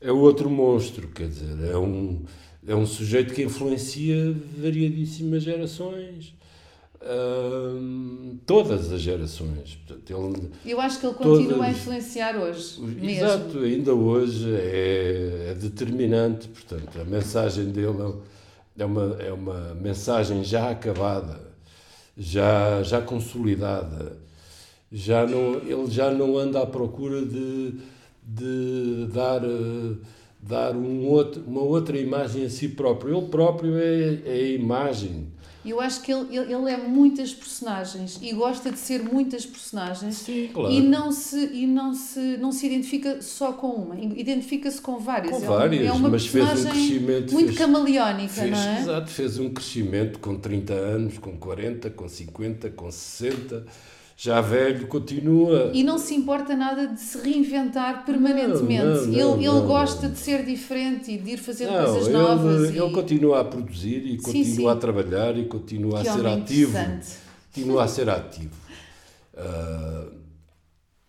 [0.00, 2.22] É outro monstro, quer dizer, é um,
[2.64, 6.34] é um sujeito que influencia variadíssimas gerações.
[8.46, 9.78] Todas as gerações.
[9.86, 12.80] Portanto, ele, Eu acho que ele continua Todas- a influenciar hoje.
[12.80, 13.08] Mesmo.
[13.10, 16.48] Exato, ainda hoje é, é determinante.
[16.48, 18.14] Portanto, a mensagem dele
[18.78, 21.40] é uma, é uma mensagem já acabada,
[22.16, 24.16] já, já consolidada.
[24.92, 27.74] Já não, ele já não anda à procura de,
[28.22, 29.94] de dar, eh,
[30.40, 33.16] dar um outro, uma outra imagem a si próprio.
[33.18, 35.26] Ele próprio é, é a imagem.
[35.64, 40.50] Eu acho que ele, ele, é muitas personagens e gosta de ser muitas personagens Sim,
[40.52, 40.72] claro.
[40.72, 45.30] e, não se, e não, se, não se identifica só com uma, identifica-se com várias.
[45.36, 48.80] Com é, várias, é uma mas fez um crescimento, muito fez- camaleónica, Fez, não é?
[48.80, 53.64] Exato, fez um crescimento com 30 anos, com 40, com 50, com 60.
[54.16, 55.70] Já velho, continua.
[55.74, 58.84] E não se importa nada de se reinventar permanentemente.
[58.84, 62.16] Não, não, ele não, ele gosta de ser diferente e de ir fazer coisas ele,
[62.16, 62.68] novas.
[62.68, 62.92] ele e...
[62.92, 64.76] continua a produzir e Sim, continua sim.
[64.78, 66.78] a trabalhar e continua Que a ser ativo.
[67.52, 68.54] Continua a ser ativo.
[69.36, 70.06] Ah,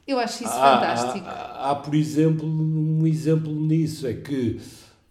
[0.07, 1.25] Eu acho isso há, fantástico.
[1.27, 4.59] há, há, por exemplo, um exemplo nisso, é que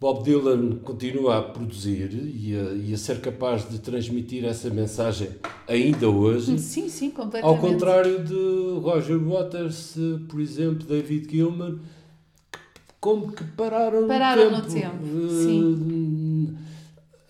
[0.00, 5.30] Bob Dylan continua a produzir e a, e a ser capaz de transmitir essa mensagem
[5.66, 6.58] ainda hoje.
[6.58, 7.46] Sim, sim, completamente.
[7.56, 9.94] Ao contrário de Roger Waters,
[10.28, 11.78] por exemplo, David Gilman,
[13.00, 14.96] como que pararam, Pararam no no tempo.
[14.98, 16.58] tempo,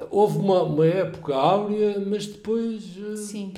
[0.00, 3.52] Eh, Houve uma, uma época áurea, mas depois eh, Sim.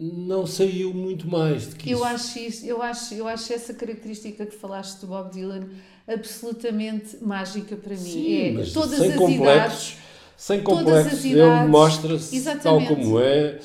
[0.00, 2.06] não saiu muito mais do que Eu isso.
[2.06, 5.68] acho, isso, eu, acho, eu acho essa característica que falaste do Bob Dylan
[6.08, 7.98] absolutamente mágica para mim.
[7.98, 9.96] Sim, é todas sem as complexos, idades,
[10.36, 13.58] sem todas complexos, as ele mostra-se tal como é.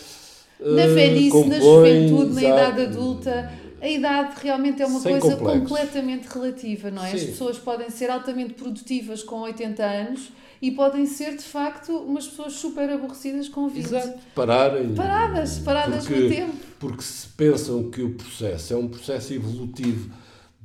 [0.59, 3.63] na eh, velhice, na compõe, juventude, na idade adulta.
[3.81, 5.69] A idade realmente é uma coisa complexos.
[5.69, 7.11] completamente relativa, não é?
[7.11, 7.27] As Sim.
[7.27, 10.29] pessoas podem ser altamente produtivas com 80 anos
[10.61, 13.85] e podem ser, de facto, umas pessoas super aborrecidas com 20.
[13.85, 14.95] Exato, pararem.
[14.95, 16.53] Paradas, paradas porque, no tempo.
[16.79, 20.09] Porque se pensam que o processo é um processo evolutivo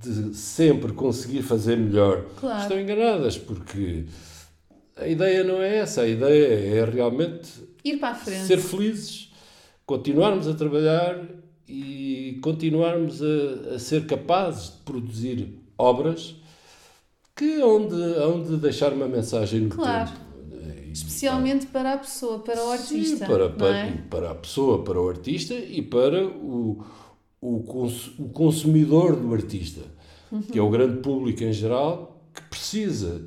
[0.00, 2.60] de sempre conseguir fazer melhor, Claro.
[2.62, 4.04] estão enganadas, porque
[4.96, 7.48] a ideia não é essa, a ideia é realmente
[7.84, 8.46] Ir para a frente.
[8.46, 9.32] ser felizes,
[9.86, 11.24] continuarmos a trabalhar
[11.66, 16.36] e continuarmos a, a ser capazes de produzir obras
[17.36, 20.08] que onde, onde deixar uma mensagem no Claro.
[20.10, 20.28] tempo.
[20.92, 23.18] Especialmente para a pessoa, para o artista.
[23.18, 23.92] Sim, para, para, é?
[24.10, 26.82] para a pessoa, para o artista e para o,
[27.40, 29.82] o, cons- o consumidor do artista,
[30.52, 33.26] que é o grande público em geral, que precisa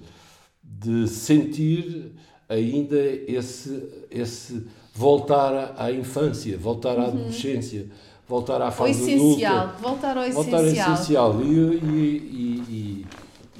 [0.63, 2.13] de sentir
[2.49, 7.89] ainda esse, esse voltar à, infância, voltar à adolescência,
[8.27, 8.71] voltar à Uhum.
[8.71, 9.81] Fase essencial, adulta.
[9.81, 10.93] voltar ao Voltar ao essencial.
[10.93, 11.41] essencial.
[11.43, 13.05] E, e, e,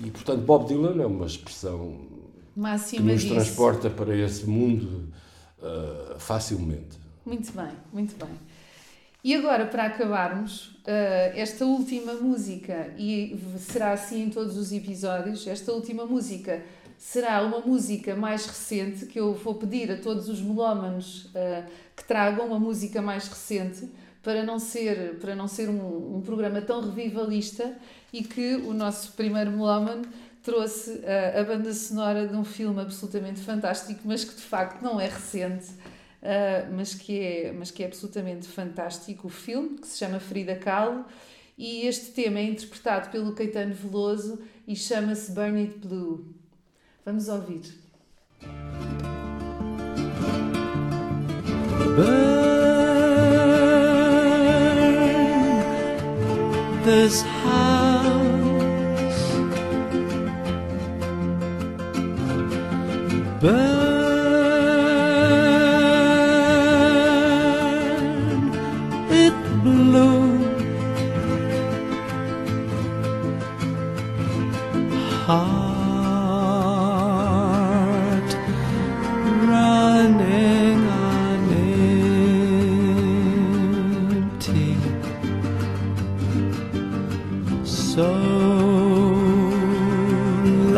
[0.05, 1.97] e, portanto, Bob Dylan é uma expressão
[2.53, 3.33] que Máxima nos disso.
[3.33, 5.07] transporta para esse mundo
[5.61, 6.99] ah, facilmente.
[7.25, 8.33] Muito bem, muito bem.
[9.23, 15.45] E agora, para acabarmos, eh, esta última música, e será assim em todos os episódios,
[15.45, 16.63] esta última música
[16.97, 21.63] será uma música mais recente, que eu vou pedir a todos os melómanos eh,
[21.95, 23.87] que tragam uma música mais recente,
[24.23, 27.75] para não ser, para não ser um, um programa tão revivalista
[28.11, 30.03] e que o nosso primeiro melómano
[30.43, 34.99] trouxe eh, a banda sonora de um filme absolutamente fantástico, mas que de facto não
[34.99, 35.67] é recente,
[36.21, 40.55] Uh, mas, que é, mas que é absolutamente fantástico o filme, que se chama Frida
[40.55, 41.05] Kahlo,
[41.57, 46.33] e este tema é interpretado pelo Caetano Veloso e chama-se Burn It Blue.
[47.03, 47.81] Vamos ouvir.
[51.95, 52.41] burn
[56.85, 58.21] this house.
[63.41, 63.80] Burn
[75.31, 75.51] Heart
[79.47, 81.39] running on
[84.27, 84.75] empty.
[87.63, 88.11] So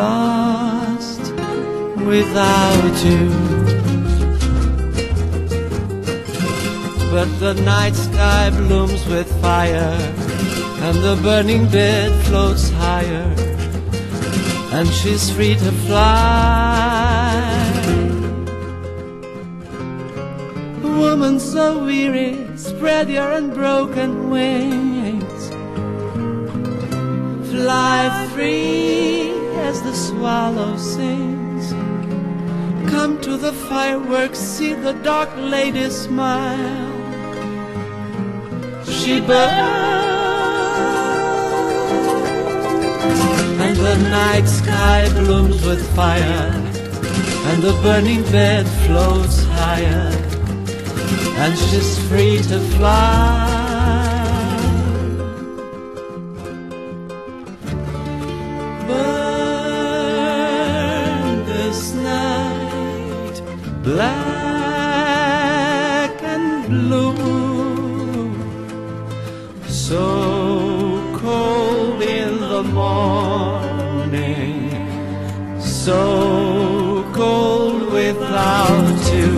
[0.02, 1.24] lost
[2.06, 3.24] without you.
[7.10, 9.98] But the night sky blooms with fire,
[10.86, 13.34] and the burning bed floats higher
[14.74, 17.30] and she's free to fly.
[20.82, 25.42] Woman so weary, spread your unbroken wings.
[27.50, 29.30] Fly free
[29.68, 31.70] as the swallow sings.
[32.90, 36.90] Come to the fireworks, see the dark lady smile.
[38.84, 40.13] She burns
[43.64, 46.50] and the night sky blooms with fire.
[47.48, 50.10] And the burning bed floats higher.
[51.42, 53.50] And she's free to fly.
[58.86, 60.14] Burn
[61.46, 63.42] this night
[63.82, 64.33] black.
[72.84, 74.56] Morning,
[75.60, 76.00] so
[77.18, 79.32] cold without you.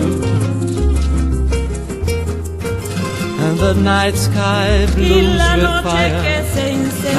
[3.43, 6.21] And the night sky blooms with fire,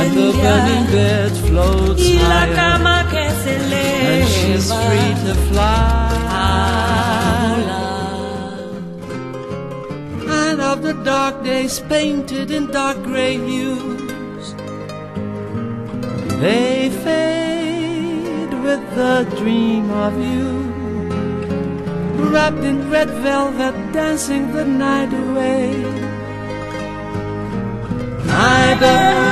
[0.01, 3.55] and the burning bed floats higher, cama que se
[4.13, 5.97] and she's free to fly.
[10.41, 13.98] And of the dark days painted in dark gray hues,
[16.41, 20.49] they fade with the dream of you.
[22.31, 25.85] Wrapped in red velvet, dancing the night away.
[28.31, 29.28] I burn.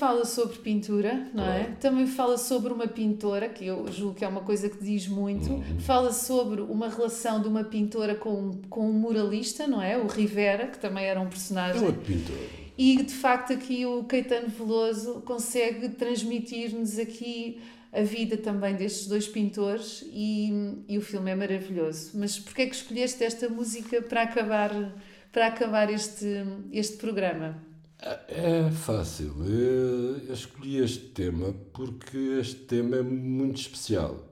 [0.00, 1.64] Fala sobre pintura, não é?
[1.78, 5.62] Também fala sobre uma pintora, que eu julgo que é uma coisa que diz muito.
[5.80, 9.98] Fala sobre uma relação de uma pintora com, com um muralista, não é?
[9.98, 11.84] O Rivera, que também era um É personagem.
[11.84, 12.34] outro pintor.
[12.78, 17.60] E de facto aqui o Caetano Veloso consegue transmitir-nos aqui
[17.92, 20.50] a vida também destes dois pintores e,
[20.88, 22.12] e o filme é maravilhoso.
[22.14, 24.94] Mas porquê é que escolheste esta música para acabar,
[25.30, 26.26] para acabar este,
[26.72, 27.68] este programa?
[28.02, 29.34] É fácil.
[29.44, 34.26] Eu, eu escolhi este tema porque este tema é muito especial.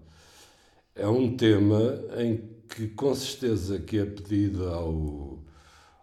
[0.94, 1.80] É um tema
[2.18, 2.38] em
[2.68, 5.44] que com certeza que é pedido ao,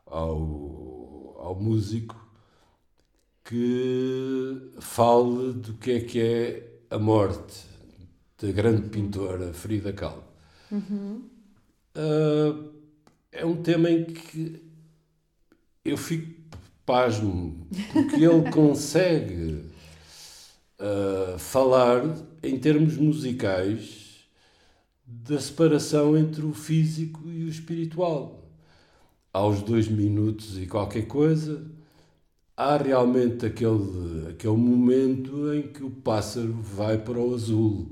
[0.05, 2.15] ao, ao músico
[3.43, 7.65] que fale do que é que é a morte
[8.41, 10.23] da grande pintora Frida Kahlo.
[11.95, 12.71] Ah,
[13.31, 14.61] é um tema em que
[15.83, 16.34] eu fico
[16.85, 19.65] pasmo, porque ele consegue
[20.79, 22.03] ah, falar
[22.43, 24.03] em termos musicais
[25.05, 28.43] da separação entre o físico e o espiritual.
[29.33, 31.63] Aos dois minutos e qualquer coisa,
[32.57, 37.91] há realmente aquele, aquele momento em que o pássaro vai para o azul.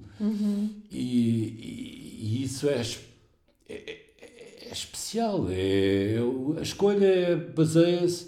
[0.92, 2.82] E, e- e isso é,
[3.70, 5.48] é, é- é especial.
[5.50, 6.18] É,
[6.60, 8.28] a escolha é- baseia-se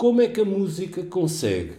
[0.00, 1.74] como é que a música consegue,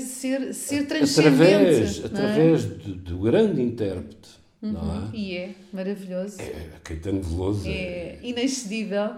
[0.00, 1.28] Ser, ser transcendente.
[1.28, 2.06] através, é?
[2.06, 4.30] através do, do grande intérprete,
[4.62, 5.14] não é?
[5.14, 6.40] E é maravilhoso.
[6.40, 9.10] É, Caetano Veloso é, É inexcedível.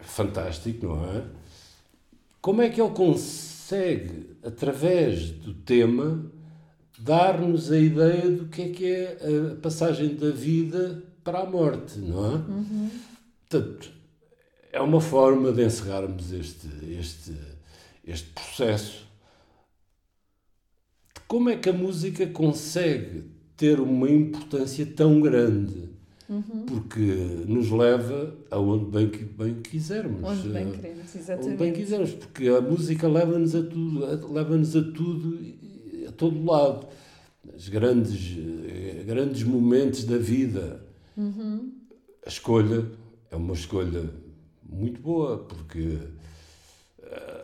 [0.00, 1.24] fantástico, não é?
[2.40, 6.24] Como é que ele consegue, através do tema,
[6.98, 9.18] dar-nos a ideia do que é que é
[9.52, 12.40] a passagem da vida para a morte, não é?
[13.48, 13.90] Portanto,
[14.72, 16.66] é uma forma de encerrarmos este,
[16.98, 17.32] este,
[18.06, 19.04] este processo
[21.14, 23.24] de como é que a música consegue
[23.56, 25.92] ter uma importância tão grande.
[26.66, 27.00] Porque
[27.46, 30.22] nos leva aonde bem, bem quisermos.
[30.24, 31.14] Onde bem Eh, queremos,
[31.46, 35.38] onde bem quisermos, porque a música leva-nos a tudo, a- leva-nos a tudo,
[36.08, 36.88] a todo lado.
[37.54, 40.82] Os grandes, eh, grandes momentos da vida.
[42.24, 42.86] A escolha
[43.30, 44.08] é uma escolha
[44.66, 45.98] muito boa, porque
[47.02, 47.43] eh,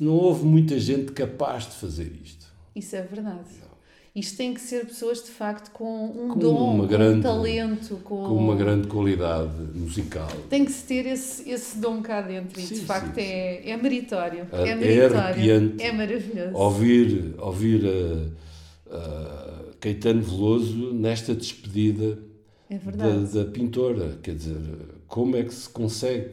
[0.00, 2.46] não houve muita gente capaz de fazer isto.
[2.74, 3.38] Isso é verdade.
[4.14, 7.96] Isto tem que ser pessoas de facto com um Com dom, com grande- um talento,
[8.02, 10.28] com, Com uma grande qualidade musical.
[10.48, 13.70] Tem que se ter esse, esse dom cá dentro e de Sim, facto sim, é,
[13.70, 14.48] é meritório.
[14.50, 15.16] É- É, é meritório.
[15.18, 15.82] arrepiante.
[15.84, 16.56] É maravilhoso.
[16.56, 17.82] Ouvir, ouvir
[18.90, 22.18] a, a Caetano Veloso nesta despedida
[22.68, 24.18] É da, da pintora.
[24.22, 24.56] Quer dizer,
[25.06, 26.32] como é que se consegue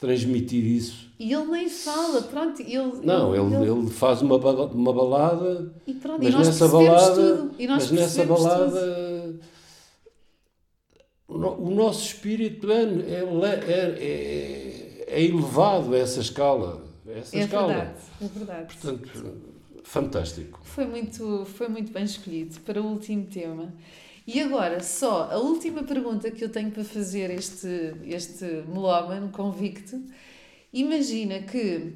[0.00, 1.10] transmitir isso.
[1.18, 2.92] E ele nem fala, pronto, ele...
[3.04, 7.14] Não, ele, ele faz uma, bala- uma balada, E pronto, e mas nós nessa balada,
[7.36, 7.54] tudo.
[7.58, 9.40] E nós mas nessa balada
[11.28, 13.22] o no- o nosso espírito é, é,
[13.68, 16.82] é, é- é elevado a essa escala.
[17.06, 17.66] a Essa É escala.
[17.68, 18.74] verdade, é verdade.
[18.74, 19.32] Portanto,
[19.84, 20.60] fantástico.
[20.64, 23.72] Foi muito, foi muito bem escolhido para o último tema.
[24.26, 30.00] E agora, só a última pergunta que eu tenho para fazer este, este melómano convicto.
[30.72, 31.94] Imagina que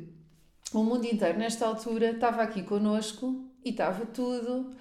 [0.73, 4.73] o mundo inteiro, nesta altura, estava aqui connosco e estava tudo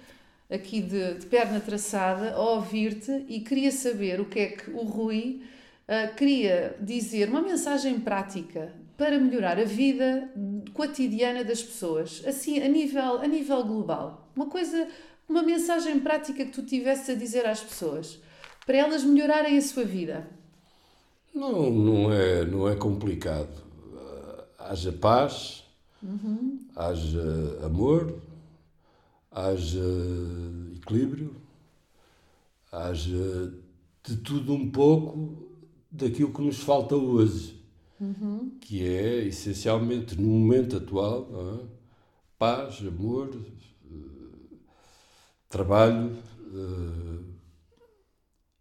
[0.50, 4.82] aqui de, de perna traçada a ouvir-te e queria saber o que é que o
[4.82, 5.42] Rui
[5.86, 10.30] ah, queria dizer, uma mensagem prática para melhorar a vida
[10.72, 14.30] cotidiana das pessoas, assim a nível, a nível global.
[14.34, 14.88] Uma coisa,
[15.28, 18.18] uma mensagem prática que tu tivesses a dizer às pessoas,
[18.66, 20.28] para elas melhorarem a sua vida.
[21.34, 23.62] Não, não, é, não é complicado.
[24.58, 25.64] Ah, Haja paz,
[26.76, 28.18] haja amor,
[29.30, 29.82] haja
[30.76, 31.34] equilíbrio,
[32.70, 33.52] haja
[34.06, 35.48] de tudo um pouco
[35.90, 37.60] daquilo que nos falta hoje,
[38.60, 41.28] que é essencialmente no momento atual
[41.62, 41.66] é?
[42.38, 43.30] paz, amor,
[45.54, 46.10] trabalho.
[46.54, 47.20] eh,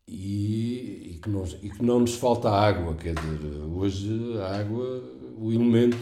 [0.08, 5.04] e, e que não, e que não nos falta água, quer dizer, hoje a água,
[5.38, 5.98] o elemento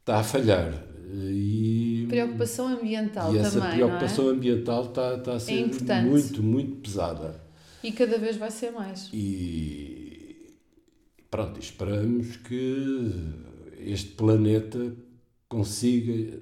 [0.00, 0.84] está a falhar.
[1.12, 4.34] E, Preocupação ambiental e essa também, preocupação não é?
[4.34, 6.08] ambiental está, está a ser importante.
[6.08, 7.40] muito, muito pesada.
[7.82, 9.10] E cada vez vai ser mais.
[9.12, 10.56] E
[11.30, 13.12] pronto, esperamos que
[13.78, 14.92] este planeta
[15.48, 16.40] consiga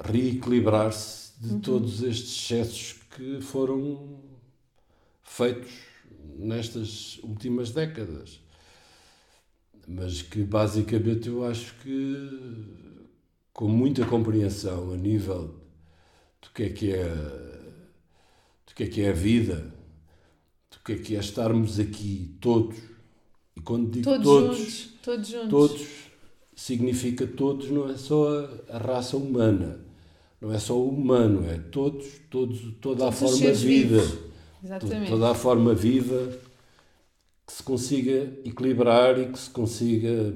[0.00, 1.60] reequilibrar-se de Uhum.
[1.60, 4.18] todos estes excessos que foram
[5.22, 5.70] feitos
[6.36, 8.40] nestas últimas décadas.
[9.86, 12.66] Mas que basicamente eu acho que
[13.52, 15.54] com muita compreensão a nível
[16.42, 17.04] do que é que é
[18.66, 19.74] do que é que é a vida,
[20.70, 22.76] do que é que é estarmos aqui todos.
[23.56, 25.48] E quando digo Todos, todos, juntos, todos juntos.
[25.50, 25.86] todos
[26.54, 28.28] significa todos, não é só
[28.68, 29.80] a, a raça humana,
[30.40, 34.18] não é só o humano, é todos, todos toda Todos a forma viva,
[34.64, 35.10] Exatamente.
[35.10, 36.38] toda a forma viva
[37.46, 40.34] que se consiga equilibrar e que se consiga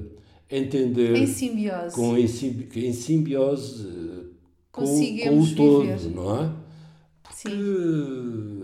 [0.49, 1.95] entender Em simbiose.
[1.95, 4.23] com em, simbi- em simbiose eh,
[4.71, 6.09] com, com o todo, viver.
[6.15, 6.51] não é?
[7.33, 7.49] Sim.
[7.49, 8.63] que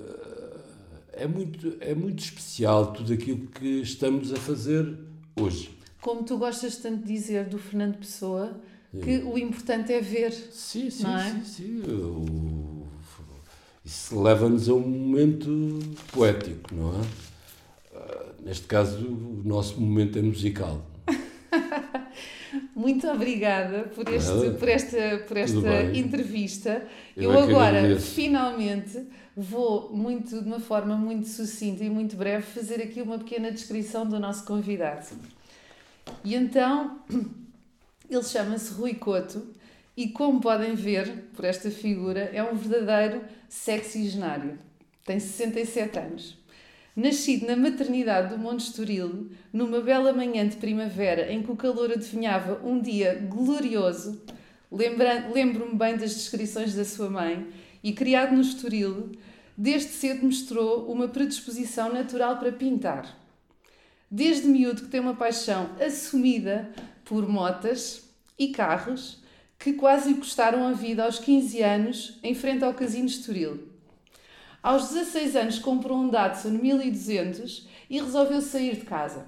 [1.13, 4.97] é muito, é muito especial tudo aquilo que estamos a fazer
[5.39, 5.69] hoje.
[6.01, 8.59] Como tu gostas tanto de dizer do Fernando Pessoa,
[8.91, 10.31] que o importante é ver.
[10.31, 11.31] Sim, sim, Não é?
[11.31, 11.81] sim, sim.
[11.91, 12.87] O-
[13.85, 15.79] isso leva-nos a um momento
[16.11, 17.05] poético, não é?
[17.95, 20.85] Ah, Neste caso, o nosso momento é musical.
[22.75, 24.51] Muito obrigada por, este, Nada.
[24.51, 26.87] por esta, por esta entrevista.
[27.15, 32.43] Eu Eu, é agora, finalmente, vou muito, de uma forma muito sucinta e muito breve,
[32.43, 35.05] fazer aqui uma pequena descrição do nosso convidado.
[36.23, 36.99] E então,
[38.10, 39.47] ele chama-se Rui Couto
[39.95, 44.57] e, como podem ver por esta figura, é um verdadeiro sexagenário.
[45.05, 46.38] Tem 67 anos.
[46.95, 51.91] Nascido na maternidade do Monte Estoril, numa bela manhã de primavera em que o calor
[51.91, 54.22] adivinhava um dia glorioso,
[54.72, 57.47] lembro-me bem das descrições da sua mãe,
[57.82, 59.12] e criado no Estoril,
[59.57, 63.18] desde cedo mostrou uma predisposição natural para pintar.
[64.12, 66.70] Desde miúdo que tem uma paixão assumida
[67.10, 68.07] por motas
[68.38, 69.18] e carros
[69.57, 73.68] que quase custaram a vida aos 15 anos em frente ao Casino Estoril.
[74.62, 79.28] Aos 16 anos comprou um Datsun 1200 e resolveu sair de casa.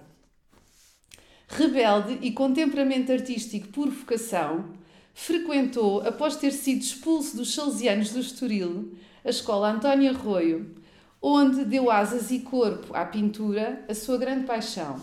[1.47, 4.73] Rebelde e com temperamento artístico por vocação,
[5.15, 8.93] frequentou, após ter sido expulso dos Salesianos do Estoril,
[9.25, 10.75] a escola António Arroio,
[11.19, 15.01] onde deu asas e corpo à pintura, a sua grande paixão.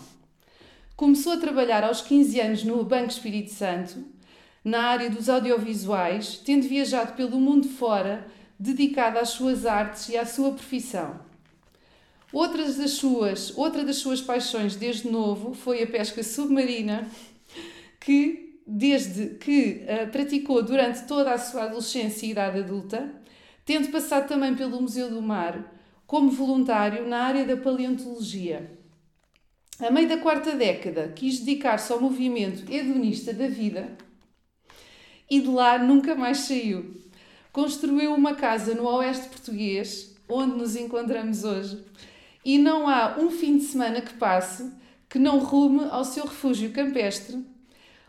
[0.99, 4.05] Começou a trabalhar aos 15 anos no Banco Espírito Santo,
[4.65, 8.27] na área dos audiovisuais, tendo viajado pelo mundo fora,
[8.59, 11.21] dedicado às suas artes e à sua profissão.
[12.33, 17.09] Outras das suas, outra das suas paixões desde novo foi a pesca submarina,
[18.01, 23.09] que desde que a praticou durante toda a sua adolescência e idade adulta,
[23.65, 25.77] tendo passado também pelo Museu do Mar
[26.09, 28.78] como voluntário na área da paleontologia.
[29.81, 33.97] A meio da quarta década, quis dedicar-se ao movimento hedonista da vida
[35.31, 36.97] e de lá nunca mais saiu.
[37.53, 41.81] Construiu uma casa no oeste português, onde nos encontramos hoje,
[42.45, 44.69] e não há um fim de semana que passe
[45.09, 47.39] que não rume ao seu refúgio campestre,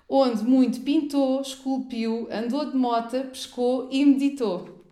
[0.10, 4.84] onde muito pintou, esculpiu, andou de mota, pescou e meditou.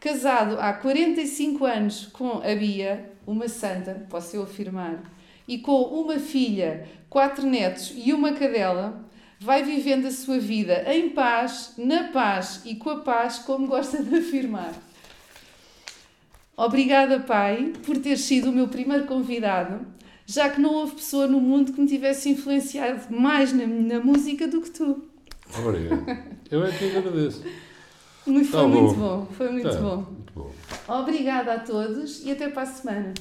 [0.00, 5.15] Casado há 45 anos com a Bia, uma santa, posso eu afirmar,
[5.48, 9.04] e com uma filha, quatro netos e uma cadela,
[9.38, 14.02] vai vivendo a sua vida em paz, na paz e com a paz, como gosta
[14.02, 14.72] de afirmar.
[16.56, 19.86] Obrigada, Pai, por ter sido o meu primeiro convidado,
[20.24, 24.48] já que não houve pessoa no mundo que me tivesse influenciado mais na, na música
[24.48, 25.04] do que tu.
[25.58, 26.04] Obrigado.
[26.50, 27.42] Eu é que agradeço.
[28.24, 28.94] Foi Tá muito bom.
[28.94, 29.96] bom, foi muito Tá, bom.
[29.96, 30.50] Muito bom.
[30.88, 33.14] Obrigada a todos e até para a semana.